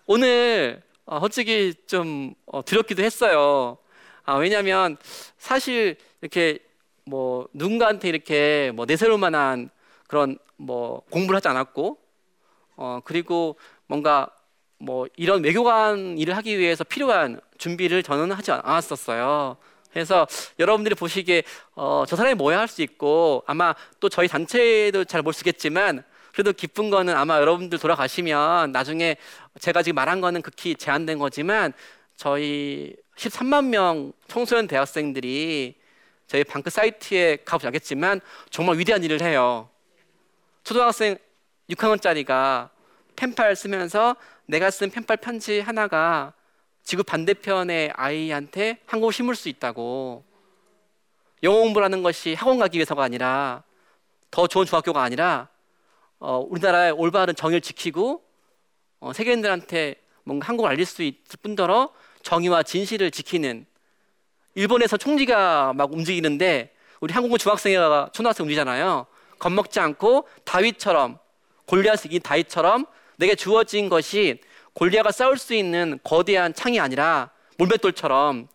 오늘 0.05 0.81
어, 1.05 1.19
솔직히 1.19 1.73
좀 1.85 2.33
어, 2.45 2.63
두렵기도 2.63 3.03
했어요. 3.03 3.77
아, 4.25 4.35
왜냐하면 4.35 4.97
사실 5.37 5.97
이렇게 6.21 6.59
뭐 7.05 7.47
누군가한테 7.53 8.09
이렇게 8.09 8.71
뭐 8.75 8.85
내세울 8.85 9.17
만한 9.17 9.69
그런 10.07 10.37
뭐 10.57 11.01
공부를 11.09 11.37
하지 11.37 11.47
않았고 11.47 11.97
어 12.75 12.99
그리고 13.03 13.57
뭔가 13.87 14.29
뭐 14.77 15.07
이런 15.15 15.43
외교관 15.43 16.17
일을 16.17 16.35
하기 16.37 16.59
위해서 16.59 16.83
필요한 16.83 17.39
준비를 17.57 18.03
저는 18.03 18.31
하지 18.31 18.51
않았었어요. 18.51 19.57
그래서 19.91 20.27
여러분들이 20.59 20.95
보시기에 20.95 21.43
어, 21.75 22.03
저 22.07 22.15
사람이 22.15 22.35
뭐야 22.35 22.59
할 22.59 22.67
수 22.67 22.81
있고 22.81 23.43
아마 23.45 23.75
또 23.99 24.09
저희 24.09 24.27
단체도 24.27 25.05
잘 25.05 25.21
모르겠지만 25.21 26.03
그래도 26.33 26.51
기쁜 26.51 26.89
거는 26.89 27.15
아마 27.15 27.37
여러분들 27.39 27.77
돌아가시면 27.77 28.71
나중에 28.71 29.17
제가 29.59 29.83
지금 29.83 29.95
말한 29.95 30.19
거는 30.19 30.41
극히 30.41 30.75
제한된 30.75 31.19
거지만 31.19 31.73
저희 32.15 32.95
13만 33.17 33.65
명 33.65 34.13
청소년 34.27 34.67
대학생들이 34.67 35.75
저희 36.27 36.43
방크 36.43 36.69
사이트에 36.69 37.37
가보지 37.45 37.67
않겠지만 37.67 38.21
정말 38.49 38.77
위대한 38.77 39.03
일을 39.03 39.21
해요. 39.21 39.69
초등학생 40.63 41.17
6학년짜리가 41.69 42.69
펜팔 43.15 43.55
쓰면서 43.55 44.15
내가 44.45 44.71
쓴 44.71 44.89
펜팔 44.89 45.17
편지 45.17 45.59
하나가 45.59 46.33
지구 46.83 47.03
반대편의 47.03 47.93
아이한테 47.95 48.79
한국을 48.85 49.13
심을 49.13 49.35
수 49.35 49.49
있다고 49.49 50.23
영어 51.43 51.59
공부를 51.59 51.85
하는 51.85 52.03
것이 52.03 52.33
학원 52.33 52.59
가기 52.59 52.77
위해서가 52.77 53.03
아니라 53.03 53.63
더 54.31 54.47
좋은 54.47 54.65
중학교가 54.65 55.01
아니라 55.01 55.49
어, 56.19 56.39
우리나라의 56.39 56.91
올바른 56.91 57.35
정의를 57.35 57.61
지키고 57.61 58.23
어, 58.99 59.13
세계인들한테 59.13 59.95
뭔가 60.23 60.47
한국을 60.47 60.71
알릴 60.71 60.85
수 60.85 61.03
있을 61.03 61.39
뿐더러 61.41 61.93
정의와 62.21 62.63
진실을 62.63 63.11
지키는 63.11 63.65
일본에서 64.55 64.97
총리가 64.97 65.73
막 65.73 65.91
움직이는데 65.91 66.73
우리 66.99 67.13
한국은 67.13 67.37
중학생이가 67.37 68.09
초등학생 68.13 68.45
움직이잖아요. 68.45 69.05
겁먹지 69.39 69.79
않고 69.79 70.27
다윗처럼 70.45 71.17
골리앗이 71.65 72.19
다윗처럼 72.19 72.85
내게 73.17 73.35
주어진 73.35 73.89
것이 73.89 74.39
골리아가 74.73 75.11
싸울 75.11 75.37
수 75.37 75.53
있는 75.53 75.99
거대한 76.03 76.53
창이 76.53 76.79
아니라 76.79 77.31
몰맷돌처럼 77.57 78.47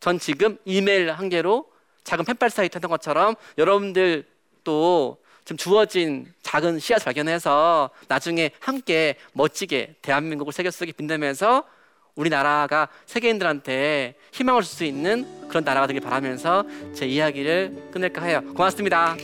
전 0.00 0.18
지금 0.18 0.58
이메일 0.64 1.10
한 1.10 1.28
개로 1.28 1.66
작은 2.04 2.24
펜팔 2.24 2.50
사이트 2.50 2.76
하던 2.76 2.90
것처럼 2.90 3.36
여러분들 3.58 4.26
또 4.64 5.18
지금 5.44 5.56
주어진 5.56 6.32
작은 6.42 6.78
씨앗 6.78 7.04
발견해서 7.04 7.90
나중에 8.08 8.50
함께 8.60 9.16
멋지게 9.32 9.96
대한민국을 10.02 10.52
세계 10.52 10.70
속에 10.70 10.92
빛내면서 10.92 11.64
우리나라가 12.16 12.88
세계인들한테 13.06 14.14
희망을 14.32 14.62
줄 14.62 14.72
수 14.72 14.84
있는 14.84 15.48
그런 15.48 15.64
나라가 15.64 15.86
되길 15.86 16.02
바라면서 16.02 16.64
제 16.94 17.06
이야기를 17.06 17.90
끝낼까 17.92 18.22
해요. 18.24 18.40
고맙습니다. 18.54 19.16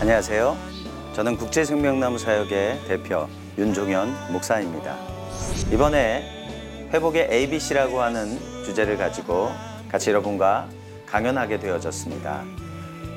안녕하세요. 0.00 0.56
저는 1.14 1.36
국제생명나무 1.36 2.18
사역의 2.18 2.80
대표 2.88 3.28
윤종현 3.58 4.32
목사입니다. 4.32 4.96
이번에 5.72 6.88
회복의 6.92 7.28
ABC라고 7.30 8.00
하는 8.00 8.38
주제를 8.64 8.96
가지고 8.96 9.50
같이 9.90 10.10
여러분과 10.10 10.68
강연하게 11.10 11.58
되어졌습니다. 11.58 12.44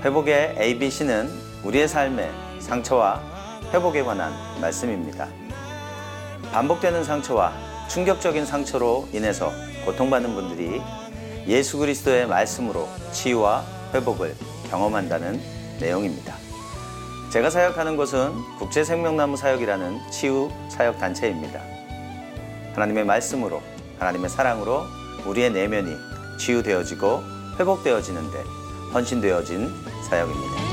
회복의 0.04 0.56
ABC는 0.60 1.30
우리의 1.64 1.88
삶의 1.88 2.32
상처와 2.60 3.22
회복에 3.72 4.04
관한 4.04 4.34
말씀입니다. 4.60 5.28
반복되는 6.52 7.04
상처와 7.04 7.54
충격적인 7.90 8.46
상처로 8.46 9.08
인해서 9.14 9.52
고통받는 9.86 10.34
분들이 10.34 10.82
예수 11.48 11.78
그리스도의 11.78 12.28
말씀으로 12.28 12.88
치유와 13.12 13.64
회복을 13.94 14.36
경험한다는 14.70 15.40
내용입니다. 15.80 16.36
제가 17.32 17.50
사역하는 17.50 17.98
곳은 17.98 18.32
국제생명나무 18.60 19.38
사역이라는 19.38 20.10
치유 20.12 20.52
사역 20.70 21.00
단체입니다. 21.00 21.60
하나님의 22.74 23.06
말씀으로, 23.06 23.62
하나님의 24.00 24.30
사랑으로 24.30 24.84
우리의 25.26 25.52
내면이 25.52 25.96
치유되어지고 26.40 27.33
회복되어지는데 27.60 28.46
헌신되어진 28.94 29.74
사역입니다. 30.10 30.73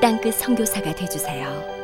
땅끝 0.00 0.34
선교사가 0.34 0.94
되주세요. 0.94 1.79